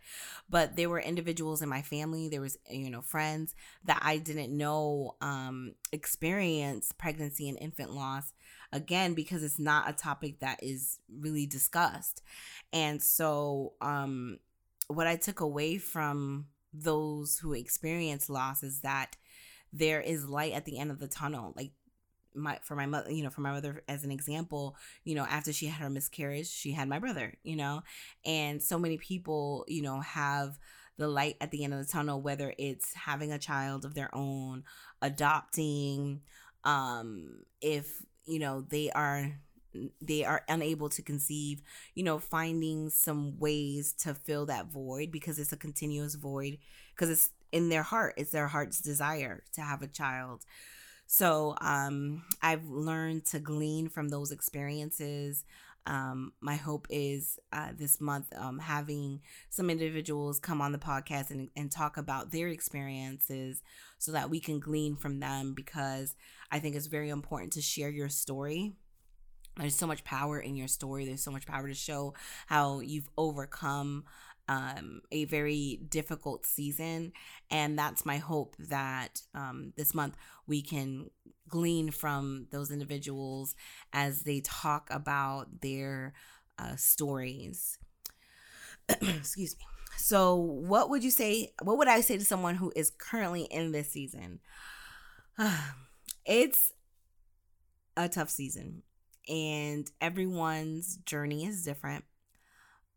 But 0.48 0.76
there 0.76 0.88
were 0.88 1.00
individuals 1.00 1.62
in 1.62 1.68
my 1.68 1.82
family 1.82 2.28
there 2.28 2.40
was 2.40 2.56
you 2.68 2.90
know 2.90 3.02
friends 3.02 3.54
that 3.84 4.00
i 4.02 4.18
didn't 4.18 4.56
know 4.56 5.16
um, 5.20 5.74
experience 5.92 6.92
pregnancy 6.92 7.48
and 7.48 7.58
infant 7.60 7.92
loss 7.92 8.32
again 8.72 9.14
because 9.14 9.42
it's 9.42 9.58
not 9.58 9.88
a 9.88 9.92
topic 9.92 10.40
that 10.40 10.62
is 10.62 11.00
really 11.20 11.46
discussed. 11.46 12.22
And 12.72 13.02
so 13.02 13.72
um, 13.80 14.38
what 14.88 15.06
i 15.06 15.16
took 15.16 15.40
away 15.40 15.78
from 15.78 16.46
those 16.72 17.38
who 17.38 17.54
experience 17.54 18.28
loss 18.28 18.62
is 18.62 18.80
that 18.80 19.16
there 19.72 20.00
is 20.00 20.28
light 20.28 20.52
at 20.52 20.64
the 20.64 20.78
end 20.78 20.90
of 20.90 20.98
the 20.98 21.08
tunnel 21.08 21.52
like 21.56 21.72
my 22.34 22.58
for 22.62 22.76
my 22.76 22.86
mother 22.86 23.10
you 23.10 23.22
know 23.22 23.30
for 23.30 23.40
my 23.40 23.52
mother 23.52 23.82
as 23.88 24.04
an 24.04 24.10
example 24.10 24.76
you 25.04 25.14
know 25.14 25.24
after 25.24 25.52
she 25.52 25.66
had 25.66 25.82
her 25.82 25.90
miscarriage 25.90 26.48
she 26.48 26.72
had 26.72 26.88
my 26.88 26.98
brother 26.98 27.34
you 27.42 27.56
know? 27.56 27.82
And 28.24 28.62
so 28.62 28.78
many 28.78 28.98
people 28.98 29.64
you 29.68 29.82
know 29.82 30.00
have 30.00 30.58
the 30.96 31.08
light 31.08 31.36
at 31.40 31.50
the 31.50 31.64
end 31.64 31.74
of 31.74 31.80
the 31.80 31.90
tunnel 31.90 32.20
whether 32.20 32.54
it's 32.58 32.94
having 32.94 33.32
a 33.32 33.38
child 33.38 33.84
of 33.84 33.94
their 33.94 34.14
own 34.14 34.64
adopting 35.00 36.20
um 36.64 37.42
if 37.60 38.02
you 38.24 38.38
know 38.38 38.64
they 38.68 38.90
are 38.90 39.38
they 40.00 40.24
are 40.24 40.42
unable 40.48 40.88
to 40.88 41.02
conceive 41.02 41.62
you 41.94 42.02
know 42.02 42.18
finding 42.18 42.90
some 42.90 43.38
ways 43.38 43.92
to 43.92 44.14
fill 44.14 44.46
that 44.46 44.66
void 44.66 45.10
because 45.10 45.38
it's 45.38 45.52
a 45.52 45.56
continuous 45.56 46.14
void 46.14 46.58
because 46.94 47.10
it's 47.10 47.30
in 47.52 47.68
their 47.68 47.82
heart 47.82 48.14
it's 48.16 48.30
their 48.30 48.48
heart's 48.48 48.80
desire 48.80 49.42
to 49.54 49.60
have 49.60 49.82
a 49.82 49.86
child. 49.86 50.44
So 51.06 51.56
um, 51.60 52.24
i've 52.42 52.66
learned 52.66 53.24
to 53.26 53.38
glean 53.38 53.88
from 53.88 54.08
those 54.08 54.32
experiences. 54.32 55.44
Um, 55.86 56.34
my 56.42 56.56
hope 56.56 56.86
is 56.90 57.38
uh, 57.50 57.70
this 57.74 57.98
month 57.98 58.26
um, 58.36 58.58
having 58.58 59.22
some 59.48 59.70
individuals 59.70 60.38
come 60.38 60.60
on 60.60 60.72
the 60.72 60.78
podcast 60.78 61.30
and, 61.30 61.48
and 61.56 61.72
talk 61.72 61.96
about 61.96 62.30
their 62.30 62.48
experiences 62.48 63.62
so 63.96 64.12
that 64.12 64.28
we 64.28 64.38
can 64.38 64.60
glean 64.60 64.96
from 64.96 65.18
them 65.18 65.54
because 65.54 66.14
i 66.52 66.58
think 66.58 66.76
it's 66.76 66.88
very 66.88 67.08
important 67.08 67.54
to 67.54 67.62
share 67.62 67.88
your 67.88 68.10
story. 68.10 68.74
There's 69.58 69.74
so 69.74 69.88
much 69.88 70.04
power 70.04 70.38
in 70.38 70.54
your 70.54 70.68
story. 70.68 71.04
There's 71.04 71.22
so 71.22 71.32
much 71.32 71.46
power 71.46 71.66
to 71.66 71.74
show 71.74 72.14
how 72.46 72.78
you've 72.80 73.08
overcome 73.16 74.04
um, 74.48 75.02
a 75.12 75.26
very 75.26 75.80
difficult 75.88 76.46
season. 76.46 77.12
And 77.50 77.78
that's 77.78 78.06
my 78.06 78.16
hope 78.16 78.56
that 78.58 79.22
um, 79.34 79.72
this 79.76 79.94
month 79.94 80.16
we 80.46 80.62
can 80.62 81.10
glean 81.48 81.90
from 81.90 82.46
those 82.50 82.70
individuals 82.70 83.54
as 83.92 84.22
they 84.22 84.40
talk 84.40 84.88
about 84.90 85.60
their 85.60 86.14
uh, 86.58 86.76
stories. 86.76 87.78
Excuse 88.88 89.56
me. 89.58 89.64
So, 89.96 90.36
what 90.36 90.90
would 90.90 91.02
you 91.02 91.10
say? 91.10 91.52
What 91.62 91.78
would 91.78 91.88
I 91.88 92.00
say 92.00 92.16
to 92.16 92.24
someone 92.24 92.54
who 92.54 92.72
is 92.76 92.90
currently 92.90 93.42
in 93.42 93.72
this 93.72 93.90
season? 93.90 94.40
it's 96.26 96.72
a 97.96 98.08
tough 98.08 98.30
season, 98.30 98.82
and 99.28 99.90
everyone's 100.00 100.98
journey 100.98 101.46
is 101.46 101.64
different. 101.64 102.04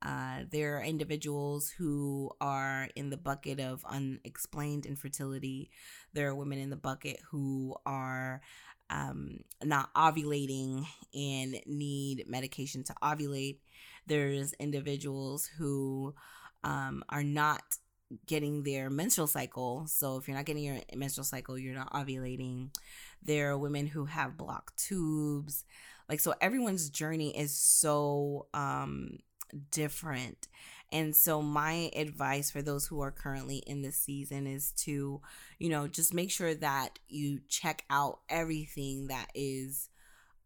Uh, 0.01 0.39
there 0.49 0.77
are 0.77 0.83
individuals 0.83 1.69
who 1.69 2.31
are 2.41 2.89
in 2.95 3.09
the 3.09 3.17
bucket 3.17 3.59
of 3.59 3.85
unexplained 3.85 4.85
infertility. 4.85 5.69
There 6.13 6.27
are 6.29 6.35
women 6.35 6.59
in 6.59 6.69
the 6.69 6.75
bucket 6.75 7.19
who 7.29 7.75
are 7.85 8.41
um, 8.89 9.39
not 9.63 9.93
ovulating 9.93 10.85
and 11.13 11.61
need 11.65 12.25
medication 12.27 12.83
to 12.85 12.93
ovulate. 13.01 13.59
There's 14.07 14.53
individuals 14.53 15.45
who 15.57 16.15
um, 16.63 17.03
are 17.09 17.23
not 17.23 17.61
getting 18.25 18.63
their 18.63 18.89
menstrual 18.89 19.27
cycle. 19.27 19.85
So 19.87 20.17
if 20.17 20.27
you're 20.27 20.35
not 20.35 20.45
getting 20.45 20.63
your 20.63 20.79
menstrual 20.95 21.25
cycle, 21.25 21.57
you're 21.57 21.75
not 21.75 21.93
ovulating. 21.93 22.69
There 23.23 23.51
are 23.51 23.57
women 23.57 23.87
who 23.87 24.05
have 24.05 24.37
blocked 24.37 24.77
tubes. 24.77 25.63
Like 26.09 26.19
so 26.19 26.33
everyone's 26.41 26.89
journey 26.89 27.37
is 27.37 27.55
so 27.55 28.47
um 28.53 29.19
different. 29.71 30.47
And 30.91 31.15
so, 31.15 31.41
my 31.41 31.89
advice 31.95 32.51
for 32.51 32.61
those 32.61 32.85
who 32.85 32.99
are 33.01 33.11
currently 33.11 33.57
in 33.65 33.81
this 33.81 33.95
season 33.95 34.45
is 34.45 34.71
to, 34.83 35.21
you 35.57 35.69
know, 35.69 35.87
just 35.87 36.13
make 36.13 36.31
sure 36.31 36.53
that 36.55 36.99
you 37.07 37.39
check 37.47 37.85
out 37.89 38.19
everything 38.29 39.07
that 39.07 39.27
is 39.33 39.87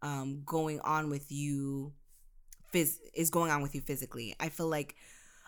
um, 0.04 0.44
going 0.46 0.80
on 0.82 1.10
with 1.10 1.32
you, 1.32 1.94
phys- 2.74 3.00
is 3.16 3.32
going 3.32 3.50
on 3.50 3.64
with 3.64 3.74
you 3.74 3.82
physically. 3.82 4.36
I 4.40 4.50
feel 4.50 4.68
like 4.68 4.96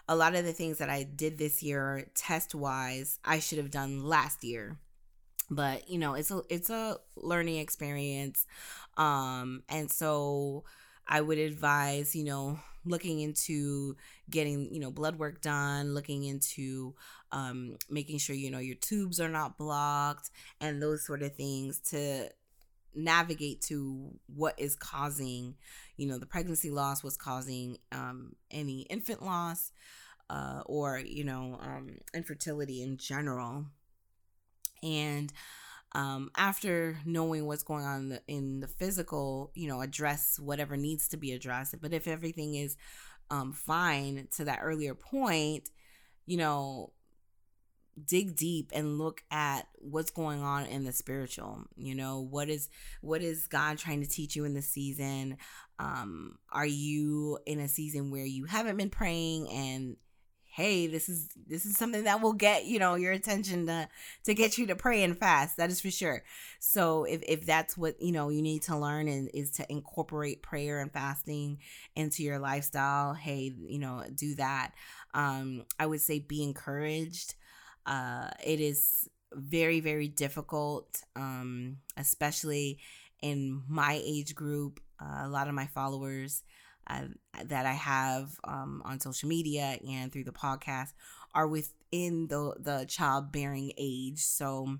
a 0.09 0.15
lot 0.15 0.35
of 0.35 0.45
the 0.45 0.53
things 0.53 0.79
that 0.79 0.89
I 0.89 1.03
did 1.03 1.37
this 1.37 1.61
year, 1.61 2.09
test 2.15 2.55
wise, 2.55 3.19
I 3.23 3.39
should 3.39 3.59
have 3.59 3.71
done 3.71 4.03
last 4.03 4.43
year 4.43 4.77
but 5.49 5.89
you 5.89 5.97
know 5.97 6.13
it's 6.13 6.31
a 6.31 6.41
it's 6.49 6.69
a 6.69 6.97
learning 7.15 7.57
experience 7.57 8.45
um 8.97 9.63
and 9.69 9.89
so 9.89 10.63
i 11.07 11.21
would 11.21 11.37
advise 11.37 12.15
you 12.15 12.23
know 12.23 12.59
looking 12.89 13.19
into 13.19 13.95
getting 14.29 14.73
you 14.73 14.79
know 14.79 14.91
blood 14.91 15.17
work 15.19 15.41
done 15.41 15.93
looking 15.93 16.23
into 16.23 16.93
um, 17.31 17.77
making 17.89 18.17
sure 18.17 18.35
you 18.35 18.51
know 18.51 18.59
your 18.59 18.75
tubes 18.75 19.19
are 19.19 19.29
not 19.29 19.57
blocked 19.57 20.29
and 20.61 20.81
those 20.81 21.05
sort 21.05 21.21
of 21.21 21.35
things 21.35 21.79
to 21.79 22.29
navigate 22.95 23.61
to 23.61 24.09
what 24.33 24.55
is 24.59 24.75
causing 24.75 25.55
you 25.97 26.07
know 26.07 26.17
the 26.17 26.25
pregnancy 26.25 26.71
loss 26.71 27.03
was 27.03 27.15
causing 27.17 27.77
um, 27.91 28.35
any 28.51 28.81
infant 28.83 29.23
loss 29.23 29.71
uh, 30.29 30.61
or 30.65 30.99
you 30.99 31.23
know 31.23 31.57
um, 31.61 31.97
infertility 32.13 32.81
in 32.81 32.97
general. 32.97 33.65
And 34.83 35.31
um, 35.93 36.29
after 36.35 36.99
knowing 37.05 37.45
what's 37.45 37.63
going 37.63 37.85
on 37.85 37.99
in 37.99 38.09
the, 38.09 38.21
in 38.27 38.59
the, 38.59 38.67
physical, 38.67 39.51
you 39.55 39.67
know, 39.67 39.81
address 39.81 40.39
whatever 40.39 40.77
needs 40.77 41.07
to 41.09 41.17
be 41.17 41.31
addressed. 41.31 41.79
But 41.81 41.93
if 41.93 42.07
everything 42.07 42.55
is 42.55 42.75
um, 43.29 43.53
fine 43.53 44.27
to 44.35 44.45
that 44.45 44.59
earlier 44.61 44.93
point, 44.93 45.69
you 46.25 46.37
know, 46.37 46.91
dig 48.05 48.35
deep 48.35 48.71
and 48.73 48.97
look 48.97 49.23
at 49.31 49.67
what's 49.79 50.11
going 50.11 50.43
on 50.43 50.65
in 50.67 50.83
the 50.83 50.91
spiritual 50.91 51.63
you 51.75 51.95
know 51.95 52.19
what 52.19 52.47
is 52.47 52.69
what 53.01 53.21
is 53.21 53.47
god 53.47 53.77
trying 53.77 54.01
to 54.01 54.07
teach 54.07 54.35
you 54.35 54.45
in 54.45 54.53
the 54.53 54.61
season 54.61 55.37
um 55.79 56.37
are 56.51 56.65
you 56.65 57.39
in 57.45 57.59
a 57.59 57.67
season 57.67 58.11
where 58.11 58.25
you 58.25 58.45
haven't 58.45 58.77
been 58.77 58.89
praying 58.89 59.49
and 59.49 59.97
hey 60.57 60.87
this 60.87 61.07
is 61.07 61.29
this 61.45 61.67
is 61.67 61.77
something 61.77 62.05
that 62.05 62.19
will 62.19 62.33
get 62.33 62.65
you 62.65 62.79
know 62.79 62.95
your 62.95 63.11
attention 63.11 63.67
to 63.67 63.87
to 64.23 64.33
get 64.33 64.57
you 64.57 64.65
to 64.65 64.75
pray 64.75 65.03
and 65.03 65.15
fast 65.15 65.55
that 65.57 65.69
is 65.69 65.79
for 65.79 65.91
sure. 65.91 66.23
So 66.59 67.03
if, 67.03 67.21
if 67.27 67.45
that's 67.45 67.77
what 67.77 68.01
you 68.01 68.11
know 68.11 68.29
you 68.29 68.41
need 68.41 68.63
to 68.63 68.75
learn 68.75 69.07
and 69.07 69.29
is 69.35 69.51
to 69.51 69.71
incorporate 69.71 70.41
prayer 70.41 70.79
and 70.79 70.91
fasting 70.91 71.59
into 71.95 72.23
your 72.23 72.39
lifestyle 72.39 73.13
hey 73.13 73.53
you 73.55 73.77
know 73.77 74.03
do 74.15 74.33
that. 74.35 74.71
Um 75.13 75.65
i 75.79 75.85
would 75.85 76.01
say 76.01 76.17
be 76.17 76.41
encouraged. 76.41 77.35
Uh 77.85 78.31
it 78.43 78.59
is 78.59 79.07
very 79.33 79.79
very 79.79 80.07
difficult 80.07 81.03
um 81.15 81.77
especially 81.97 82.79
in 83.21 83.61
my 83.67 84.01
age 84.03 84.33
group 84.33 84.79
uh, 84.99 85.21
a 85.25 85.29
lot 85.29 85.47
of 85.47 85.53
my 85.53 85.67
followers 85.67 86.41
uh, 86.89 87.03
that 87.45 87.65
I 87.65 87.73
have 87.73 88.31
um, 88.43 88.81
on 88.85 88.99
social 88.99 89.29
media 89.29 89.77
and 89.87 90.11
through 90.11 90.23
the 90.23 90.31
podcast 90.31 90.93
are 91.33 91.47
within 91.47 92.27
the 92.27 92.55
the 92.59 92.85
childbearing 92.87 93.71
age. 93.77 94.19
So 94.19 94.77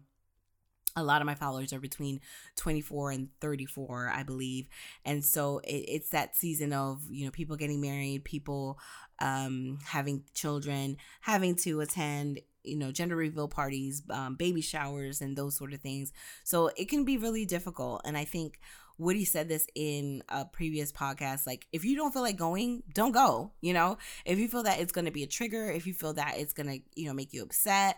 a 0.97 1.03
lot 1.03 1.21
of 1.21 1.27
my 1.27 1.35
followers 1.35 1.71
are 1.71 1.79
between 1.79 2.19
24 2.55 3.11
and 3.11 3.29
34 3.39 4.11
i 4.13 4.23
believe. 4.23 4.67
And 5.05 5.23
so 5.23 5.59
it, 5.59 5.85
it's 5.87 6.09
that 6.09 6.35
season 6.35 6.73
of 6.73 7.03
you 7.09 7.25
know 7.25 7.31
people 7.31 7.55
getting 7.55 7.79
married 7.79 8.25
people 8.25 8.79
um, 9.19 9.79
having 9.85 10.23
children 10.33 10.97
having 11.21 11.55
to 11.57 11.81
attend 11.81 12.39
you 12.63 12.77
know 12.77 12.91
gender 12.91 13.15
reveal 13.15 13.47
parties 13.47 14.01
um, 14.09 14.35
baby 14.35 14.61
showers 14.61 15.21
and 15.21 15.37
those 15.37 15.55
sort 15.55 15.73
of 15.73 15.81
things. 15.81 16.11
So 16.43 16.71
it 16.75 16.89
can 16.89 17.05
be 17.05 17.17
really 17.17 17.45
difficult. 17.45 18.01
And 18.03 18.17
i 18.17 18.25
think 18.25 18.59
Woody 18.97 19.25
said 19.25 19.47
this 19.47 19.67
in 19.75 20.23
a 20.29 20.45
previous 20.45 20.91
podcast. 20.91 21.45
Like, 21.45 21.67
if 21.71 21.85
you 21.85 21.95
don't 21.95 22.11
feel 22.11 22.21
like 22.21 22.37
going, 22.37 22.83
don't 22.93 23.11
go. 23.11 23.51
You 23.61 23.73
know, 23.73 23.97
if 24.25 24.39
you 24.39 24.47
feel 24.47 24.63
that 24.63 24.79
it's 24.79 24.91
going 24.91 25.05
to 25.05 25.11
be 25.11 25.23
a 25.23 25.27
trigger, 25.27 25.69
if 25.69 25.85
you 25.85 25.93
feel 25.93 26.13
that 26.13 26.35
it's 26.37 26.53
going 26.53 26.67
to, 26.67 26.79
you 26.95 27.07
know, 27.07 27.13
make 27.13 27.33
you 27.33 27.43
upset, 27.43 27.97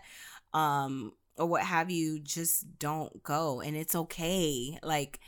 um, 0.52 1.12
or 1.36 1.46
what 1.46 1.62
have 1.62 1.90
you, 1.90 2.18
just 2.20 2.78
don't 2.78 3.22
go. 3.22 3.60
And 3.60 3.76
it's 3.76 3.94
okay. 3.94 4.78
Like, 4.82 5.20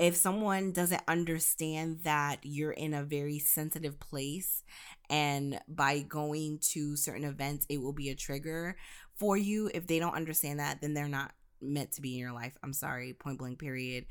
if 0.00 0.16
someone 0.16 0.72
doesn't 0.72 1.02
understand 1.06 2.00
that 2.04 2.38
you're 2.42 2.72
in 2.72 2.94
a 2.94 3.02
very 3.02 3.38
sensitive 3.38 4.00
place 4.00 4.64
and 5.10 5.60
by 5.68 6.00
going 6.00 6.58
to 6.58 6.96
certain 6.96 7.24
events 7.24 7.66
it 7.68 7.82
will 7.82 7.92
be 7.92 8.08
a 8.08 8.14
trigger 8.14 8.76
for 9.14 9.36
you 9.36 9.70
if 9.74 9.86
they 9.86 9.98
don't 9.98 10.14
understand 10.14 10.58
that 10.58 10.80
then 10.80 10.94
they're 10.94 11.06
not 11.06 11.32
meant 11.60 11.92
to 11.92 12.00
be 12.00 12.14
in 12.14 12.18
your 12.18 12.32
life 12.32 12.56
i'm 12.62 12.72
sorry 12.72 13.12
point 13.12 13.38
blank 13.38 13.58
period 13.58 14.06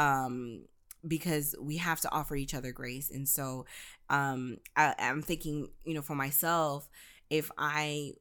um, 0.00 0.62
because 1.06 1.54
we 1.60 1.76
have 1.78 2.00
to 2.00 2.12
offer 2.12 2.36
each 2.36 2.54
other 2.54 2.72
grace. 2.72 3.10
And 3.10 3.28
so 3.28 3.66
um, 4.10 4.58
I, 4.76 4.94
I'm 4.98 5.22
thinking, 5.22 5.68
you 5.84 5.94
know, 5.94 6.02
for 6.02 6.16
myself, 6.16 6.88
if 7.30 7.50
I 7.58 8.14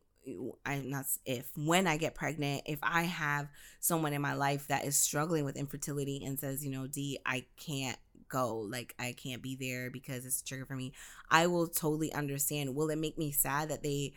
I'm 0.66 0.90
not 0.90 1.06
if 1.26 1.50
when 1.56 1.88
I 1.88 1.98
get 1.98 2.14
pregnant, 2.14 2.64
if 2.66 2.80
I 2.84 3.04
have 3.04 3.48
someone 3.80 4.14
in 4.14 4.22
my 4.22 4.34
life 4.34 4.68
that 4.68 4.86
is 4.86 4.96
struggling 4.96 5.46
with 5.46 5.58
infertility 5.58 6.24
and 6.26 6.40
says, 6.40 6.64
you 6.64 6.72
know, 6.72 6.88
D, 6.88 7.20
I 7.26 7.46
can't 7.58 7.98
go, 8.28 8.58
like 8.60 8.94
I 9.00 9.14
can't 9.14 9.42
be 9.42 9.56
there 9.56 9.90
because 9.90 10.26
it's 10.26 10.42
a 10.42 10.46
trigger 10.46 10.66
for 10.66 10.76
me, 10.76 10.94
I 11.32 11.48
will 11.48 11.68
totally 11.68 12.14
understand. 12.14 12.76
Will 12.76 12.90
it 12.92 12.98
make 12.98 13.18
me 13.18 13.32
sad 13.32 13.70
that 13.70 13.82
they 13.84 14.14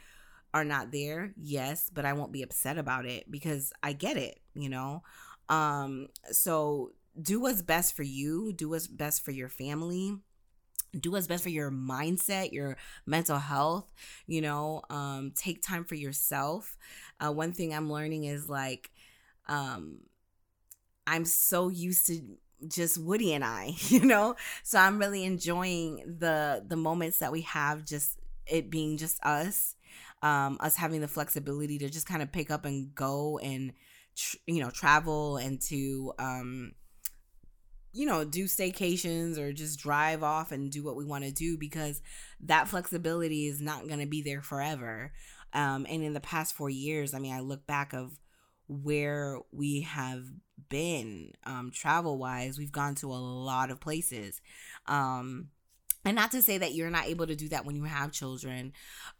are 0.55 0.64
not 0.64 0.92
there? 0.92 1.33
Yes, 1.37 1.90
but 1.92 2.05
I 2.05 2.14
won't 2.14 2.33
be 2.33 2.42
upset 2.42 2.79
about 2.79 3.07
it 3.07 3.31
because 3.31 3.72
I 3.83 3.92
get 3.94 4.16
it, 4.16 4.40
you 4.55 4.68
know. 4.70 5.03
Um 5.48 6.09
so 6.33 6.92
do 7.20 7.40
what's 7.40 7.62
best 7.62 7.94
for 7.94 8.03
you, 8.03 8.53
do 8.53 8.70
what's 8.70 8.87
best 8.87 9.25
for 9.25 9.31
your 9.31 9.48
family 9.48 10.16
do 10.98 11.12
what's 11.12 11.27
best 11.27 11.42
for 11.42 11.48
your 11.48 11.70
mindset 11.70 12.53
your 12.53 12.77
mental 13.07 13.38
health 13.38 13.92
you 14.27 14.40
know 14.40 14.83
um 14.90 15.33
take 15.37 15.62
time 15.62 15.85
for 15.85 15.94
yourself. 15.94 16.77
Uh 17.20 17.33
one 17.33 17.53
thing 17.53 17.75
i'm 17.75 17.90
learning 17.92 18.25
is 18.25 18.48
like 18.48 18.90
um 19.48 20.01
i'm 21.07 21.25
so 21.25 21.68
used 21.68 22.07
to 22.07 22.20
just 22.68 22.98
woody 22.98 23.33
and 23.35 23.44
i 23.44 23.72
you 23.88 24.05
know? 24.05 24.37
So 24.62 24.79
i'm 24.79 24.98
really 24.98 25.25
enjoying 25.25 25.96
the 26.18 26.64
the 26.66 26.77
moments 26.77 27.18
that 27.18 27.33
we 27.33 27.42
have 27.42 27.85
just 27.85 28.18
it 28.46 28.70
being 28.70 28.96
just 28.96 29.22
us 29.25 29.75
um 30.22 30.57
us 30.61 30.77
having 30.77 31.01
the 31.01 31.09
flexibility 31.09 31.79
to 31.79 31.88
just 31.88 32.07
kind 32.07 32.22
of 32.22 32.33
pick 32.33 32.51
up 32.51 32.64
and 32.64 32.94
go 32.94 33.38
and 33.38 33.72
tr- 34.16 34.37
you 34.46 34.61
know 34.62 34.70
travel 34.70 35.37
and 35.37 35.61
to 35.62 36.12
um 36.18 36.72
you 37.92 38.07
know, 38.07 38.24
do 38.24 38.44
staycations 38.44 39.38
or 39.38 39.52
just 39.52 39.78
drive 39.78 40.22
off 40.22 40.50
and 40.50 40.70
do 40.70 40.83
what 40.83 40.96
we 40.96 41.05
want 41.05 41.24
to 41.24 41.31
do 41.31 41.59
because 41.59 42.00
that 42.40 42.68
flexibility 42.68 43.46
is 43.46 43.61
not 43.61 43.87
going 43.87 44.00
to 44.00 44.07
be 44.07 44.22
there 44.22 44.42
forever. 44.42 45.12
Um, 45.52 45.87
and 45.88 46.02
in 46.02 46.14
the 46.14 46.20
past 46.20 46.55
four 46.55 46.70
years, 46.70 47.12
I 47.12 47.18
mean, 47.18 47.35
I 47.35 47.40
look 47.40 47.66
back 47.66 47.92
of 47.92 48.18
where 48.68 49.38
we 49.52 49.83
have 49.83 50.24
been 50.70 51.33
um, 51.44 51.70
travel 51.70 52.18
wise. 52.18 52.59
We've 52.59 52.72
gone 52.72 52.94
to 52.96 53.12
a 53.12 53.14
lot 53.14 53.70
of 53.70 53.81
places. 53.81 54.40
Um, 54.87 55.48
and 56.04 56.16
not 56.16 56.30
to 56.32 56.42
say 56.42 56.58
that 56.58 56.74
you're 56.74 56.90
not 56.90 57.06
able 57.06 57.26
to 57.26 57.36
do 57.36 57.48
that 57.48 57.64
when 57.64 57.76
you 57.76 57.84
have 57.84 58.12
children 58.12 58.72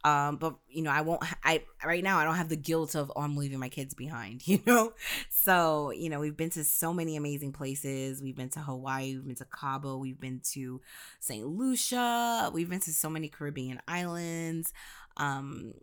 um 0.03 0.37
but 0.37 0.55
you 0.67 0.81
know 0.81 0.91
i 0.91 1.01
won't 1.01 1.23
i 1.43 1.63
right 1.85 2.03
now 2.03 2.17
i 2.17 2.23
don't 2.23 2.35
have 2.35 2.49
the 2.49 2.55
guilt 2.55 2.95
of 2.95 3.11
oh 3.15 3.21
i'm 3.21 3.35
leaving 3.35 3.59
my 3.59 3.69
kids 3.69 3.93
behind 3.93 4.45
you 4.47 4.59
know? 4.65 4.93
So 5.29 5.91
you 5.91 6.09
know 6.09 6.19
we've 6.19 6.37
been 6.37 6.49
to 6.51 6.63
so 6.63 6.93
many 6.93 7.15
amazing 7.15 7.53
places. 7.53 8.21
We've 8.21 8.35
been 8.35 8.49
to 8.49 8.59
hawaii 8.59 9.15
we've 9.15 9.25
been 9.25 9.35
to 9.35 9.45
cabo 9.45 9.97
we've 9.97 10.19
been 10.19 10.41
to 10.51 10.81
st 11.19 11.45
lucia 11.45 12.51
we've 12.53 12.69
been 12.69 12.79
to 12.81 12.93
so 12.93 13.09
many 13.09 13.27
caribbean 13.29 13.81
islands 13.87 14.73
um 15.17 15.73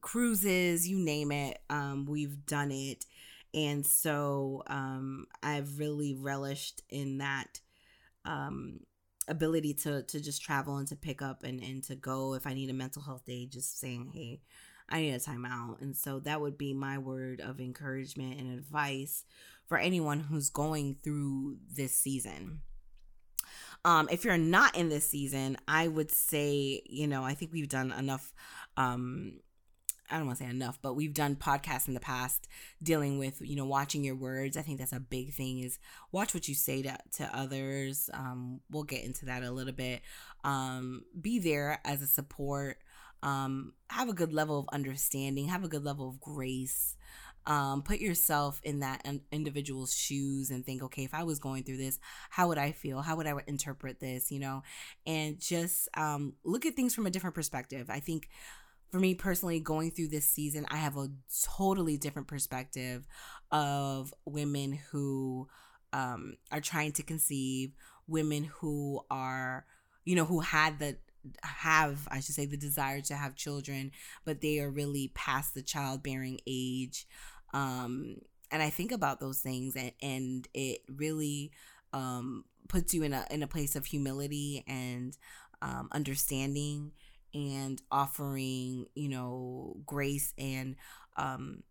cruises 0.00 0.88
you 0.88 0.98
name 0.98 1.32
it 1.32 1.58
um 1.70 2.06
we've 2.06 2.44
done 2.46 2.70
it. 2.70 3.04
And 3.54 3.86
so 3.86 4.62
um 4.66 5.26
i've 5.42 5.78
really 5.78 6.14
relished 6.14 6.82
in 6.90 7.18
that 7.18 7.60
um 8.24 8.80
ability 9.28 9.74
to 9.74 10.02
to 10.02 10.20
just 10.20 10.42
travel 10.42 10.76
and 10.76 10.88
to 10.88 10.96
pick 10.96 11.22
up 11.22 11.42
and 11.42 11.60
and 11.62 11.82
to 11.84 11.94
go 11.94 12.34
if 12.34 12.46
I 12.46 12.54
need 12.54 12.70
a 12.70 12.74
mental 12.74 13.02
health 13.02 13.24
day, 13.24 13.46
just 13.46 13.80
saying, 13.80 14.10
hey, 14.14 14.40
I 14.88 15.00
need 15.00 15.12
a 15.12 15.18
timeout. 15.18 15.80
And 15.80 15.96
so 15.96 16.20
that 16.20 16.40
would 16.40 16.56
be 16.56 16.72
my 16.72 16.98
word 16.98 17.40
of 17.40 17.60
encouragement 17.60 18.38
and 18.38 18.58
advice 18.58 19.24
for 19.66 19.78
anyone 19.78 20.20
who's 20.20 20.48
going 20.50 20.96
through 21.02 21.56
this 21.72 21.94
season. 21.94 22.60
Um, 23.84 24.08
if 24.10 24.24
you're 24.24 24.38
not 24.38 24.76
in 24.76 24.88
this 24.88 25.08
season, 25.08 25.56
I 25.68 25.86
would 25.86 26.10
say, 26.10 26.82
you 26.86 27.06
know, 27.06 27.22
I 27.22 27.34
think 27.34 27.52
we've 27.52 27.68
done 27.68 27.92
enough 27.92 28.32
um 28.76 29.40
I 30.10 30.18
don't 30.18 30.26
want 30.26 30.38
to 30.38 30.44
say 30.44 30.50
enough, 30.50 30.78
but 30.80 30.94
we've 30.94 31.14
done 31.14 31.36
podcasts 31.36 31.88
in 31.88 31.94
the 31.94 32.00
past 32.00 32.48
dealing 32.82 33.18
with, 33.18 33.40
you 33.40 33.56
know, 33.56 33.64
watching 33.64 34.04
your 34.04 34.14
words. 34.14 34.56
I 34.56 34.62
think 34.62 34.78
that's 34.78 34.92
a 34.92 35.00
big 35.00 35.34
thing 35.34 35.60
is 35.60 35.78
watch 36.12 36.34
what 36.34 36.48
you 36.48 36.54
say 36.54 36.82
to, 36.82 36.96
to 37.16 37.36
others. 37.36 38.08
Um, 38.14 38.60
we'll 38.70 38.84
get 38.84 39.04
into 39.04 39.26
that 39.26 39.42
a 39.42 39.50
little 39.50 39.72
bit. 39.72 40.02
Um, 40.44 41.04
be 41.20 41.38
there 41.38 41.80
as 41.84 42.02
a 42.02 42.06
support. 42.06 42.78
Um, 43.22 43.72
have 43.90 44.08
a 44.08 44.14
good 44.14 44.32
level 44.32 44.58
of 44.60 44.68
understanding, 44.72 45.48
have 45.48 45.64
a 45.64 45.68
good 45.68 45.84
level 45.84 46.08
of 46.08 46.20
grace. 46.20 46.96
Um, 47.46 47.82
put 47.82 48.00
yourself 48.00 48.60
in 48.64 48.80
that 48.80 49.06
individual's 49.30 49.94
shoes 49.94 50.50
and 50.50 50.66
think, 50.66 50.82
okay, 50.82 51.04
if 51.04 51.14
I 51.14 51.22
was 51.22 51.38
going 51.38 51.62
through 51.62 51.76
this, 51.76 52.00
how 52.28 52.48
would 52.48 52.58
I 52.58 52.72
feel? 52.72 53.02
How 53.02 53.16
would 53.16 53.26
I 53.26 53.34
interpret 53.46 54.00
this? 54.00 54.32
You 54.32 54.40
know, 54.40 54.62
and 55.06 55.38
just 55.40 55.88
um, 55.94 56.34
look 56.44 56.66
at 56.66 56.74
things 56.74 56.94
from 56.94 57.06
a 57.06 57.10
different 57.10 57.34
perspective. 57.34 57.88
I 57.88 58.00
think 58.00 58.28
for 58.96 59.00
me 59.00 59.14
personally, 59.14 59.60
going 59.60 59.90
through 59.90 60.08
this 60.08 60.26
season, 60.26 60.64
I 60.70 60.78
have 60.78 60.96
a 60.96 61.10
totally 61.58 61.98
different 61.98 62.28
perspective 62.28 63.06
of 63.50 64.14
women 64.24 64.78
who 64.90 65.48
um, 65.92 66.38
are 66.50 66.62
trying 66.62 66.92
to 66.92 67.02
conceive, 67.02 67.72
women 68.08 68.44
who 68.44 69.02
are, 69.10 69.66
you 70.06 70.16
know, 70.16 70.24
who 70.24 70.40
had 70.40 70.78
the 70.78 70.96
have 71.42 72.08
I 72.10 72.20
should 72.20 72.36
say 72.36 72.46
the 72.46 72.56
desire 72.56 73.02
to 73.02 73.14
have 73.16 73.34
children, 73.34 73.90
but 74.24 74.40
they 74.40 74.60
are 74.60 74.70
really 74.70 75.12
past 75.14 75.52
the 75.52 75.60
childbearing 75.60 76.40
age. 76.46 77.06
Um, 77.52 78.16
and 78.50 78.62
I 78.62 78.70
think 78.70 78.92
about 78.92 79.20
those 79.20 79.40
things, 79.40 79.76
and 79.76 79.92
and 80.00 80.48
it 80.54 80.80
really 80.88 81.52
um, 81.92 82.46
puts 82.70 82.94
you 82.94 83.02
in 83.02 83.12
a 83.12 83.26
in 83.30 83.42
a 83.42 83.46
place 83.46 83.76
of 83.76 83.84
humility 83.84 84.64
and 84.66 85.14
um, 85.60 85.90
understanding 85.92 86.92
and 87.36 87.80
offering, 87.90 88.86
you 88.94 89.08
know, 89.08 89.76
grace 89.84 90.32
and, 90.38 90.76
um, 91.16 91.62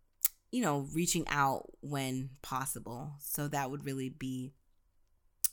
you 0.50 0.62
know, 0.62 0.86
reaching 0.94 1.26
out 1.28 1.70
when 1.80 2.30
possible. 2.42 3.14
So 3.20 3.48
that 3.48 3.70
would 3.70 3.84
really 3.84 4.08
be 4.08 4.52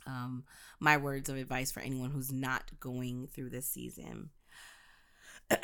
um, 0.06 0.43
my 0.80 0.97
words 0.97 1.30
of 1.30 1.38
advice 1.38 1.71
for 1.71 1.80
anyone 1.80 2.12
who's 2.12 2.32
not 2.32 2.71
going 2.80 3.28
through 3.34 3.49
this 3.49 3.67
season. 3.67 4.30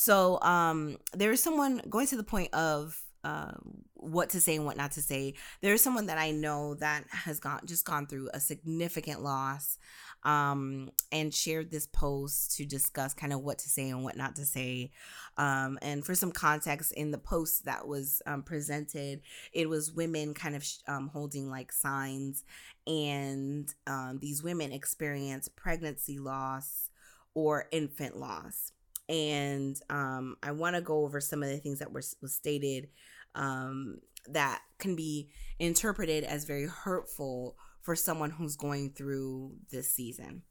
So 0.00 0.40
um, 0.42 0.98
there 1.12 1.32
is 1.32 1.42
someone 1.42 1.82
going 1.90 2.06
to 2.06 2.16
the 2.16 2.22
point 2.22 2.54
of 2.54 3.02
uh, 3.24 3.50
what 3.94 4.30
to 4.30 4.40
say 4.40 4.54
and 4.54 4.64
what 4.64 4.76
not 4.76 4.92
to 4.92 5.02
say. 5.02 5.34
There 5.60 5.74
is 5.74 5.82
someone 5.82 6.06
that 6.06 6.18
I 6.18 6.30
know 6.30 6.74
that 6.74 7.02
has 7.10 7.40
gone 7.40 7.62
just 7.64 7.84
gone 7.84 8.06
through 8.06 8.30
a 8.32 8.38
significant 8.38 9.24
loss 9.24 9.76
um, 10.24 10.90
and 11.12 11.32
shared 11.32 11.70
this 11.70 11.86
post 11.86 12.56
to 12.56 12.64
discuss 12.64 13.14
kind 13.14 13.32
of 13.32 13.40
what 13.40 13.58
to 13.60 13.68
say 13.68 13.88
and 13.88 14.02
what 14.02 14.16
not 14.16 14.36
to 14.36 14.44
say. 14.44 14.90
Um, 15.36 15.78
and 15.82 16.04
for 16.04 16.14
some 16.14 16.32
context, 16.32 16.92
in 16.92 17.10
the 17.10 17.18
post 17.18 17.64
that 17.64 17.86
was 17.86 18.20
um, 18.26 18.42
presented, 18.42 19.20
it 19.52 19.68
was 19.68 19.92
women 19.92 20.34
kind 20.34 20.56
of 20.56 20.64
um, 20.86 21.08
holding 21.08 21.48
like 21.48 21.72
signs, 21.72 22.44
and 22.86 23.72
um, 23.86 24.18
these 24.20 24.42
women 24.42 24.72
experience 24.72 25.48
pregnancy 25.48 26.18
loss 26.18 26.90
or 27.34 27.66
infant 27.70 28.16
loss. 28.16 28.72
And 29.08 29.80
um, 29.88 30.36
I 30.42 30.50
want 30.52 30.76
to 30.76 30.82
go 30.82 31.04
over 31.04 31.20
some 31.20 31.42
of 31.42 31.48
the 31.48 31.58
things 31.58 31.78
that 31.78 31.92
were 31.92 32.02
was 32.20 32.34
stated 32.34 32.88
um, 33.34 33.98
that 34.28 34.60
can 34.78 34.96
be 34.96 35.28
interpreted 35.58 36.24
as 36.24 36.44
very 36.44 36.66
hurtful 36.66 37.56
for 37.82 37.96
someone 37.96 38.30
who's 38.30 38.56
going 38.56 38.90
through 38.90 39.52
this 39.70 39.90
season. 39.90 40.42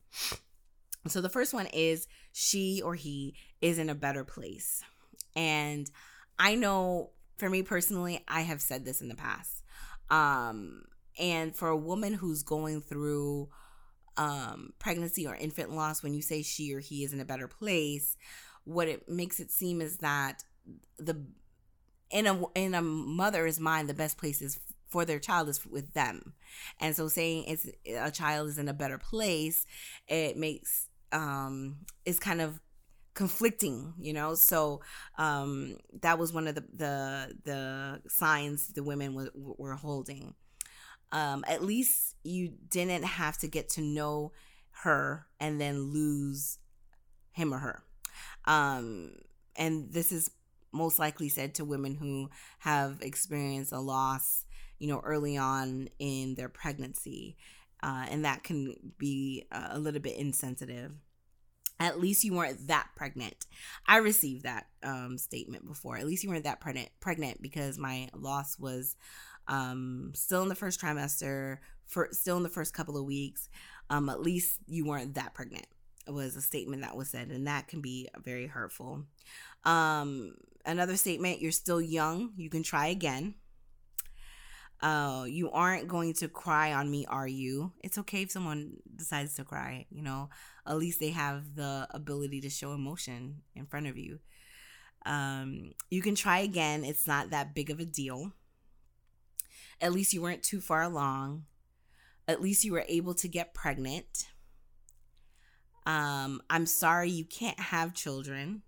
So 1.07 1.21
the 1.21 1.29
first 1.29 1.53
one 1.53 1.67
is 1.67 2.07
she 2.33 2.81
or 2.83 2.95
he 2.95 3.35
is 3.61 3.79
in 3.79 3.89
a 3.89 3.95
better 3.95 4.23
place. 4.23 4.81
And 5.35 5.89
I 6.39 6.55
know 6.55 7.11
for 7.37 7.49
me 7.49 7.63
personally, 7.63 8.23
I 8.27 8.41
have 8.41 8.61
said 8.61 8.83
this 8.85 9.01
in 9.01 9.07
the 9.07 9.15
past. 9.15 9.63
Um, 10.09 10.83
and 11.19 11.55
for 11.55 11.69
a 11.69 11.77
woman 11.77 12.13
who's 12.13 12.43
going 12.43 12.81
through 12.81 13.49
um, 14.17 14.73
pregnancy 14.79 15.27
or 15.27 15.35
infant 15.35 15.71
loss, 15.71 16.03
when 16.03 16.13
you 16.13 16.21
say 16.21 16.41
she 16.41 16.73
or 16.73 16.79
he 16.79 17.03
is 17.03 17.13
in 17.13 17.19
a 17.19 17.25
better 17.25 17.47
place, 17.47 18.17
what 18.63 18.87
it 18.87 19.07
makes 19.07 19.39
it 19.39 19.51
seem 19.51 19.81
is 19.81 19.97
that 19.97 20.43
the 20.97 21.25
in 22.09 22.25
a 22.25 22.41
in 22.55 22.73
a 22.73 22.81
mother's 22.81 23.59
mind, 23.59 23.89
the 23.89 23.93
best 23.93 24.17
place 24.17 24.41
is 24.41 24.59
for 24.89 25.05
their 25.05 25.19
child 25.19 25.49
is 25.49 25.65
with 25.65 25.93
them. 25.93 26.33
And 26.79 26.95
so 26.95 27.07
saying 27.07 27.45
it's 27.47 27.67
a 27.87 28.11
child 28.11 28.49
is 28.49 28.57
in 28.57 28.67
a 28.67 28.73
better 28.73 28.97
place, 28.97 29.65
it 30.07 30.37
makes 30.37 30.87
um 31.11 31.77
it's 32.05 32.19
kind 32.19 32.41
of 32.41 32.59
conflicting, 33.13 33.93
you 33.99 34.13
know. 34.13 34.35
So 34.35 34.81
um 35.17 35.77
that 36.01 36.19
was 36.19 36.33
one 36.33 36.47
of 36.47 36.55
the 36.55 36.65
the 36.73 37.37
the 37.43 38.01
signs 38.07 38.69
the 38.69 38.83
women 38.83 39.13
were, 39.13 39.31
were 39.33 39.75
holding. 39.75 40.35
Um 41.11 41.43
at 41.47 41.63
least 41.63 42.15
you 42.23 42.53
didn't 42.69 43.03
have 43.03 43.37
to 43.39 43.47
get 43.47 43.69
to 43.69 43.81
know 43.81 44.31
her 44.83 45.25
and 45.39 45.59
then 45.59 45.91
lose 45.91 46.59
him 47.31 47.53
or 47.53 47.59
her. 47.59 47.83
Um 48.45 49.11
and 49.55 49.91
this 49.91 50.11
is 50.11 50.29
most 50.71 50.99
likely 50.99 51.29
said 51.29 51.55
to 51.55 51.65
women 51.65 51.95
who 51.95 52.29
have 52.59 52.99
experienced 53.01 53.71
a 53.71 53.79
loss 53.79 54.45
you 54.79 54.87
know, 54.87 54.99
early 55.03 55.37
on 55.37 55.89
in 55.99 56.35
their 56.35 56.49
pregnancy. 56.49 57.37
Uh, 57.83 58.05
and 58.09 58.25
that 58.25 58.43
can 58.43 58.75
be 58.97 59.45
a 59.51 59.77
little 59.77 59.99
bit 59.99 60.17
insensitive. 60.17 60.91
At 61.79 61.99
least 61.99 62.23
you 62.23 62.33
weren't 62.33 62.67
that 62.67 62.89
pregnant. 62.95 63.45
I 63.87 63.97
received 63.97 64.43
that 64.43 64.65
um, 64.81 65.17
statement 65.19 65.67
before. 65.67 65.97
At 65.97 66.07
least 66.07 66.23
you 66.23 66.29
weren't 66.29 66.45
that 66.45 66.59
pregnant. 66.59 66.89
Pregnant 66.99 67.41
because 67.41 67.77
my 67.77 68.09
loss 68.15 68.57
was 68.57 68.95
um, 69.47 70.11
still 70.15 70.41
in 70.41 70.49
the 70.49 70.55
first 70.55 70.81
trimester, 70.81 71.57
for 71.85 72.09
still 72.11 72.37
in 72.37 72.43
the 72.43 72.49
first 72.49 72.73
couple 72.73 72.97
of 72.97 73.05
weeks. 73.05 73.47
Um, 73.89 74.09
at 74.09 74.21
least 74.21 74.59
you 74.67 74.85
weren't 74.85 75.15
that 75.15 75.33
pregnant. 75.33 75.67
It 76.07 76.11
was 76.11 76.35
a 76.35 76.41
statement 76.41 76.81
that 76.81 76.95
was 76.95 77.09
said, 77.09 77.29
and 77.29 77.47
that 77.47 77.67
can 77.67 77.81
be 77.81 78.07
very 78.23 78.47
hurtful. 78.47 79.03
Um, 79.63 80.35
another 80.65 80.97
statement: 80.97 81.41
You're 81.41 81.51
still 81.51 81.81
young. 81.81 82.31
You 82.37 82.49
can 82.49 82.63
try 82.63 82.87
again. 82.87 83.35
Oh, 84.83 85.23
you 85.23 85.49
aren't 85.49 85.87
going 85.87 86.13
to 86.15 86.27
cry 86.27 86.71
on 86.73 86.91
me, 86.91 87.05
are 87.07 87.27
you? 87.27 87.71
It's 87.83 87.97
okay 87.97 88.21
if 88.21 88.31
someone 88.31 88.73
decides 88.95 89.33
to 89.35 89.43
cry, 89.43 89.87
you 89.89 90.03
know. 90.03 90.29
At 90.67 90.77
least 90.77 90.99
they 90.99 91.09
have 91.09 91.55
the 91.55 91.87
ability 91.89 92.41
to 92.41 92.49
show 92.49 92.73
emotion 92.73 93.41
in 93.55 93.65
front 93.65 93.87
of 93.87 93.97
you. 93.97 94.19
Um, 95.05 95.73
you 95.89 96.01
can 96.01 96.13
try 96.13 96.39
again. 96.39 96.83
It's 96.83 97.07
not 97.07 97.31
that 97.31 97.55
big 97.55 97.71
of 97.71 97.79
a 97.79 97.85
deal. 97.85 98.33
At 99.81 99.93
least 99.93 100.13
you 100.13 100.21
weren't 100.21 100.43
too 100.43 100.61
far 100.61 100.83
along. 100.83 101.45
At 102.27 102.41
least 102.41 102.63
you 102.63 102.73
were 102.73 102.85
able 102.87 103.15
to 103.15 103.27
get 103.27 103.55
pregnant. 103.55 104.27
Um, 105.87 106.41
I'm 106.51 106.65
sorry 106.67 107.09
you 107.09 107.25
can't 107.25 107.59
have 107.59 107.95
children. 107.95 108.61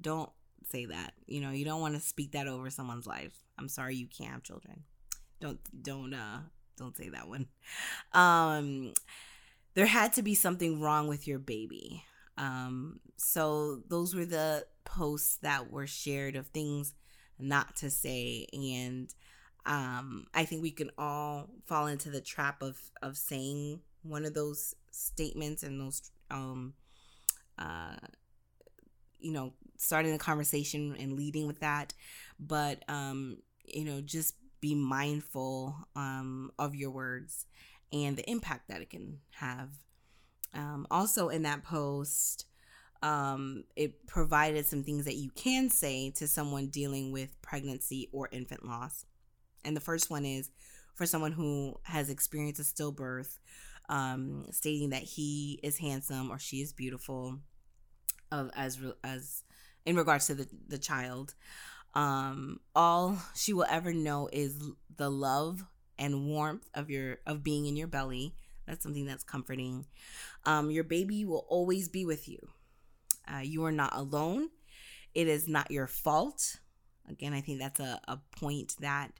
Don't 0.00 0.30
say 0.68 0.86
that. 0.86 1.12
You 1.26 1.42
know, 1.42 1.50
you 1.50 1.64
don't 1.64 1.80
want 1.80 1.94
to 1.94 2.00
speak 2.00 2.32
that 2.32 2.48
over 2.48 2.70
someone's 2.70 3.06
life. 3.06 3.34
I'm 3.56 3.68
sorry 3.68 3.94
you 3.94 4.08
can't 4.08 4.32
have 4.32 4.42
children 4.42 4.82
don't 5.42 5.60
don't 5.82 6.14
uh 6.14 6.40
don't 6.78 6.96
say 6.96 7.10
that 7.10 7.28
one. 7.28 7.46
Um 8.14 8.94
there 9.74 9.86
had 9.86 10.14
to 10.14 10.22
be 10.22 10.34
something 10.34 10.80
wrong 10.80 11.08
with 11.08 11.28
your 11.28 11.40
baby. 11.40 12.04
Um 12.38 13.00
so 13.16 13.82
those 13.88 14.14
were 14.14 14.26
the 14.26 14.66
posts 14.84 15.38
that 15.42 15.70
were 15.70 15.86
shared 15.88 16.36
of 16.36 16.48
things 16.48 16.94
not 17.38 17.76
to 17.76 17.90
say. 17.90 18.46
And 18.52 19.14
um 19.66 20.26
i 20.34 20.44
think 20.44 20.62
we 20.62 20.72
can 20.72 20.90
all 20.98 21.48
fall 21.66 21.86
into 21.86 22.10
the 22.10 22.20
trap 22.20 22.62
of 22.62 22.78
of 23.02 23.16
saying 23.16 23.80
one 24.02 24.24
of 24.24 24.34
those 24.34 24.74
statements 24.90 25.62
and 25.62 25.80
those 25.80 26.10
um 26.32 26.74
uh 27.58 27.96
you 29.20 29.32
know 29.32 29.52
starting 29.78 30.12
the 30.12 30.18
conversation 30.18 30.96
and 30.98 31.14
leading 31.14 31.46
with 31.46 31.60
that. 31.60 31.92
But 32.38 32.84
um 32.88 33.38
you 33.66 33.84
know 33.84 34.00
just 34.00 34.34
be 34.62 34.74
mindful 34.74 35.76
um, 35.94 36.50
of 36.58 36.74
your 36.74 36.90
words 36.90 37.44
and 37.92 38.16
the 38.16 38.30
impact 38.30 38.68
that 38.68 38.80
it 38.80 38.88
can 38.88 39.18
have. 39.32 39.68
Um, 40.54 40.86
also, 40.90 41.28
in 41.28 41.42
that 41.42 41.64
post, 41.64 42.46
um, 43.02 43.64
it 43.76 44.06
provided 44.06 44.64
some 44.64 44.84
things 44.84 45.04
that 45.04 45.16
you 45.16 45.30
can 45.30 45.68
say 45.68 46.10
to 46.12 46.26
someone 46.26 46.68
dealing 46.68 47.12
with 47.12 47.40
pregnancy 47.42 48.08
or 48.12 48.28
infant 48.32 48.64
loss. 48.64 49.04
And 49.64 49.76
the 49.76 49.80
first 49.80 50.08
one 50.08 50.24
is 50.24 50.50
for 50.94 51.06
someone 51.06 51.32
who 51.32 51.78
has 51.82 52.08
experienced 52.08 52.60
a 52.60 52.64
stillbirth, 52.64 53.38
um, 53.88 54.46
stating 54.52 54.90
that 54.90 55.02
he 55.02 55.58
is 55.62 55.78
handsome 55.78 56.30
or 56.30 56.38
she 56.38 56.58
is 56.58 56.72
beautiful, 56.72 57.38
of 58.30 58.50
as 58.54 58.78
as 59.02 59.42
in 59.84 59.96
regards 59.96 60.26
to 60.28 60.34
the 60.34 60.48
the 60.68 60.78
child. 60.78 61.34
Um, 61.94 62.60
all 62.74 63.18
she 63.34 63.52
will 63.52 63.66
ever 63.68 63.92
know 63.92 64.28
is 64.32 64.62
the 64.96 65.10
love 65.10 65.64
and 65.98 66.26
warmth 66.26 66.68
of 66.74 66.90
your 66.90 67.18
of 67.26 67.42
being 67.42 67.66
in 67.66 67.76
your 67.76 67.86
belly. 67.86 68.34
That's 68.66 68.82
something 68.82 69.06
that's 69.06 69.24
comforting. 69.24 69.86
Um, 70.44 70.70
your 70.70 70.84
baby 70.84 71.24
will 71.24 71.44
always 71.48 71.88
be 71.88 72.04
with 72.04 72.28
you. 72.28 72.38
Uh, 73.32 73.40
you 73.40 73.64
are 73.64 73.72
not 73.72 73.94
alone. 73.94 74.48
It 75.14 75.28
is 75.28 75.48
not 75.48 75.70
your 75.70 75.86
fault. 75.86 76.60
Again, 77.08 77.34
I 77.34 77.40
think 77.40 77.58
that's 77.58 77.80
a, 77.80 78.00
a 78.08 78.18
point 78.38 78.76
that 78.80 79.12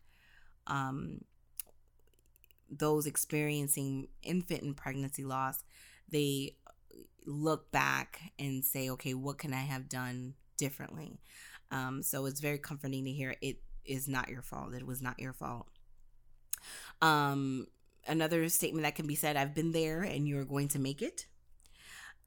um, 0.67 1.23
those 2.71 3.07
experiencing 3.07 4.09
infant 4.23 4.63
and 4.63 4.77
pregnancy 4.77 5.25
loss, 5.25 5.63
they 6.09 6.57
look 7.27 7.71
back 7.71 8.33
and 8.39 8.65
say, 8.65 8.89
okay, 8.91 9.15
what 9.15 9.39
can 9.39 9.53
I 9.53 9.63
have 9.63 9.89
done 9.89 10.35
differently? 10.57 11.21
Um, 11.73 12.03
so 12.03 12.27
it's 12.27 12.41
very 12.41 12.59
comforting 12.59 13.05
to 13.07 13.11
hear 13.11 13.35
it 13.41 13.57
is 13.85 14.07
not 14.07 14.29
your 14.29 14.43
fault. 14.43 14.75
It 14.75 14.87
was 14.87 15.03
not 15.03 15.19
your 15.19 15.33
fault. 15.33 15.67
Um, 17.01 17.67
another 18.07 18.49
statement 18.49 18.85
that 18.85 18.95
can 18.95 19.07
be 19.07 19.17
said 19.17 19.37
I've 19.37 19.55
been 19.55 19.73
there 19.73 20.03
and 20.03 20.29
you're 20.29 20.45
going 20.45 20.69
to 20.69 20.79
make 20.79 21.03
it. 21.03 21.27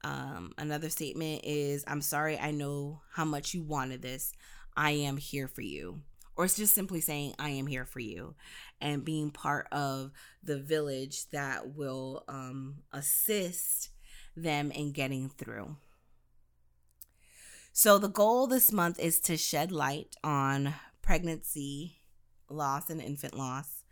Um, 0.04 0.52
another 0.58 0.90
statement 0.90 1.42
is 1.44 1.84
I'm 1.86 2.02
sorry, 2.02 2.38
I 2.38 2.50
know 2.50 3.00
how 3.12 3.24
much 3.24 3.54
you 3.54 3.62
wanted 3.62 4.02
this. 4.02 4.32
I 4.76 4.90
am 4.90 5.16
here 5.16 5.48
for 5.48 5.62
you. 5.62 6.02
Or 6.36 6.44
it's 6.44 6.56
just 6.56 6.74
simply 6.74 7.00
saying, 7.00 7.34
I 7.38 7.48
am 7.50 7.66
here 7.66 7.86
for 7.86 8.00
you 8.00 8.34
and 8.78 9.06
being 9.06 9.30
part 9.30 9.68
of 9.72 10.10
the 10.42 10.58
village 10.58 11.30
that 11.30 11.74
will 11.74 12.24
um, 12.28 12.82
assist 12.92 13.88
them 14.36 14.70
in 14.70 14.92
getting 14.92 15.30
through. 15.30 15.76
So, 17.78 17.98
the 17.98 18.08
goal 18.08 18.46
this 18.46 18.72
month 18.72 18.98
is 18.98 19.20
to 19.20 19.36
shed 19.36 19.70
light 19.70 20.16
on 20.24 20.72
pregnancy 21.02 21.98
loss 22.48 22.88
and 22.88 23.02
infant 23.02 23.36
loss. 23.36 23.84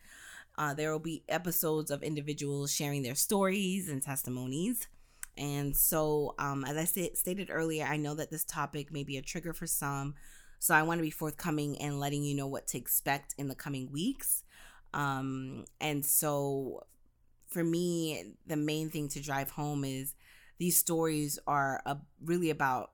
Uh, 0.56 0.72
there 0.72 0.90
will 0.90 1.00
be 1.00 1.22
episodes 1.28 1.90
of 1.90 2.02
individuals 2.02 2.72
sharing 2.72 3.02
their 3.02 3.14
stories 3.14 3.90
and 3.90 4.02
testimonies. 4.02 4.88
And 5.36 5.76
so, 5.76 6.34
um, 6.38 6.64
as 6.64 6.78
I 6.78 6.84
st- 6.84 7.18
stated 7.18 7.50
earlier, 7.50 7.84
I 7.84 7.98
know 7.98 8.14
that 8.14 8.30
this 8.30 8.42
topic 8.46 8.90
may 8.90 9.04
be 9.04 9.18
a 9.18 9.22
trigger 9.22 9.52
for 9.52 9.66
some. 9.66 10.14
So, 10.60 10.74
I 10.74 10.82
want 10.82 10.96
to 10.96 11.02
be 11.02 11.10
forthcoming 11.10 11.78
and 11.78 12.00
letting 12.00 12.24
you 12.24 12.34
know 12.34 12.46
what 12.46 12.66
to 12.68 12.78
expect 12.78 13.34
in 13.36 13.48
the 13.48 13.54
coming 13.54 13.92
weeks. 13.92 14.44
Um, 14.94 15.66
and 15.78 16.06
so, 16.06 16.86
for 17.48 17.62
me, 17.62 18.32
the 18.46 18.56
main 18.56 18.88
thing 18.88 19.10
to 19.10 19.20
drive 19.20 19.50
home 19.50 19.84
is 19.84 20.14
these 20.56 20.78
stories 20.78 21.38
are 21.46 21.82
really 22.24 22.48
about 22.48 22.92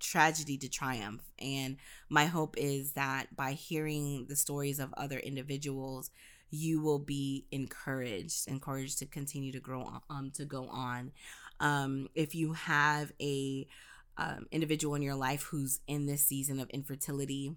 tragedy 0.00 0.58
to 0.58 0.68
triumph. 0.68 1.22
And 1.38 1.76
my 2.08 2.26
hope 2.26 2.56
is 2.58 2.92
that 2.92 3.34
by 3.34 3.52
hearing 3.52 4.26
the 4.28 4.36
stories 4.36 4.78
of 4.78 4.94
other 4.96 5.18
individuals, 5.18 6.10
you 6.50 6.80
will 6.80 6.98
be 6.98 7.46
encouraged, 7.50 8.48
encouraged 8.48 8.98
to 9.00 9.06
continue 9.06 9.52
to 9.52 9.60
grow, 9.60 10.00
um, 10.10 10.30
to 10.34 10.44
go 10.44 10.68
on. 10.68 11.12
Um, 11.60 12.08
if 12.14 12.34
you 12.34 12.52
have 12.52 13.12
a 13.20 13.66
um, 14.18 14.46
individual 14.50 14.94
in 14.94 15.02
your 15.02 15.14
life 15.14 15.42
who's 15.42 15.80
in 15.86 16.06
this 16.06 16.22
season 16.22 16.60
of 16.60 16.70
infertility, 16.70 17.56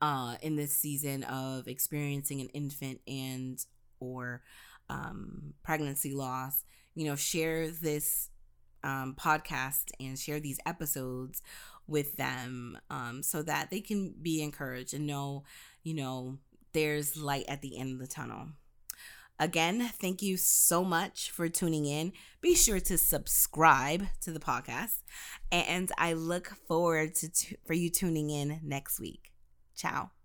uh, 0.00 0.36
in 0.42 0.56
this 0.56 0.72
season 0.72 1.24
of 1.24 1.66
experiencing 1.68 2.40
an 2.40 2.48
infant 2.48 3.00
and 3.06 3.64
or 3.98 4.42
um, 4.88 5.54
pregnancy 5.62 6.12
loss, 6.12 6.64
you 6.94 7.04
know, 7.04 7.16
share 7.16 7.70
this 7.70 8.30
um, 8.86 9.14
podcast 9.18 9.90
and 9.98 10.18
share 10.18 10.40
these 10.40 10.60
episodes 10.64 11.42
with 11.88 12.16
them 12.16 12.78
um, 12.88 13.22
so 13.22 13.42
that 13.42 13.70
they 13.70 13.80
can 13.80 14.14
be 14.22 14.42
encouraged 14.42 14.94
and 14.94 15.06
know, 15.06 15.44
you 15.82 15.94
know, 15.94 16.38
there's 16.72 17.16
light 17.16 17.44
at 17.48 17.62
the 17.62 17.78
end 17.78 17.92
of 17.92 17.98
the 17.98 18.06
tunnel. 18.06 18.48
Again, 19.38 19.90
thank 20.00 20.22
you 20.22 20.38
so 20.38 20.82
much 20.82 21.30
for 21.30 21.48
tuning 21.48 21.84
in. 21.84 22.12
Be 22.40 22.54
sure 22.54 22.80
to 22.80 22.96
subscribe 22.96 24.06
to 24.22 24.32
the 24.32 24.40
podcast, 24.40 25.02
and 25.52 25.92
I 25.98 26.14
look 26.14 26.54
forward 26.66 27.14
to 27.16 27.28
t- 27.28 27.56
for 27.66 27.74
you 27.74 27.90
tuning 27.90 28.30
in 28.30 28.60
next 28.62 28.98
week. 28.98 29.32
Ciao. 29.74 30.15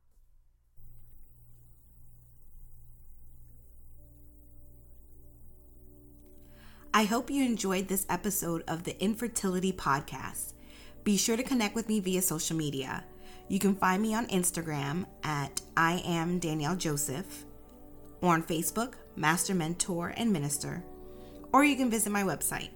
I 6.94 7.06
hope 7.06 7.32
you 7.32 7.46
enjoyed 7.46 7.88
this 7.88 8.06
episode 8.10 8.66
of 8.68 8.84
the 8.84 9.02
Infertility 9.02 9.72
Podcast. 9.72 10.56
Be 11.06 11.16
sure 11.16 11.38
to 11.38 11.44
connect 11.44 11.74
with 11.74 11.88
me 11.88 12.02
via 12.02 12.22
social 12.22 12.58
media. 12.58 13.06
You 13.48 13.60
can 13.60 13.76
find 13.76 14.02
me 14.02 14.14
on 14.14 14.28
Instagram 14.28 15.06
at 15.24 15.62
I 15.78 16.04
am 16.06 16.40
Danielle 16.40 16.76
Joseph 16.76 17.46
or 18.20 18.34
on 18.34 18.44
Facebook, 18.44 18.96
Master 19.16 19.56
Mentor 19.56 20.14
and 20.18 20.34
Minister, 20.34 20.84
or 21.54 21.64
you 21.64 21.78
can 21.78 21.90
visit 21.90 22.12
my 22.12 22.24
website, 22.24 22.72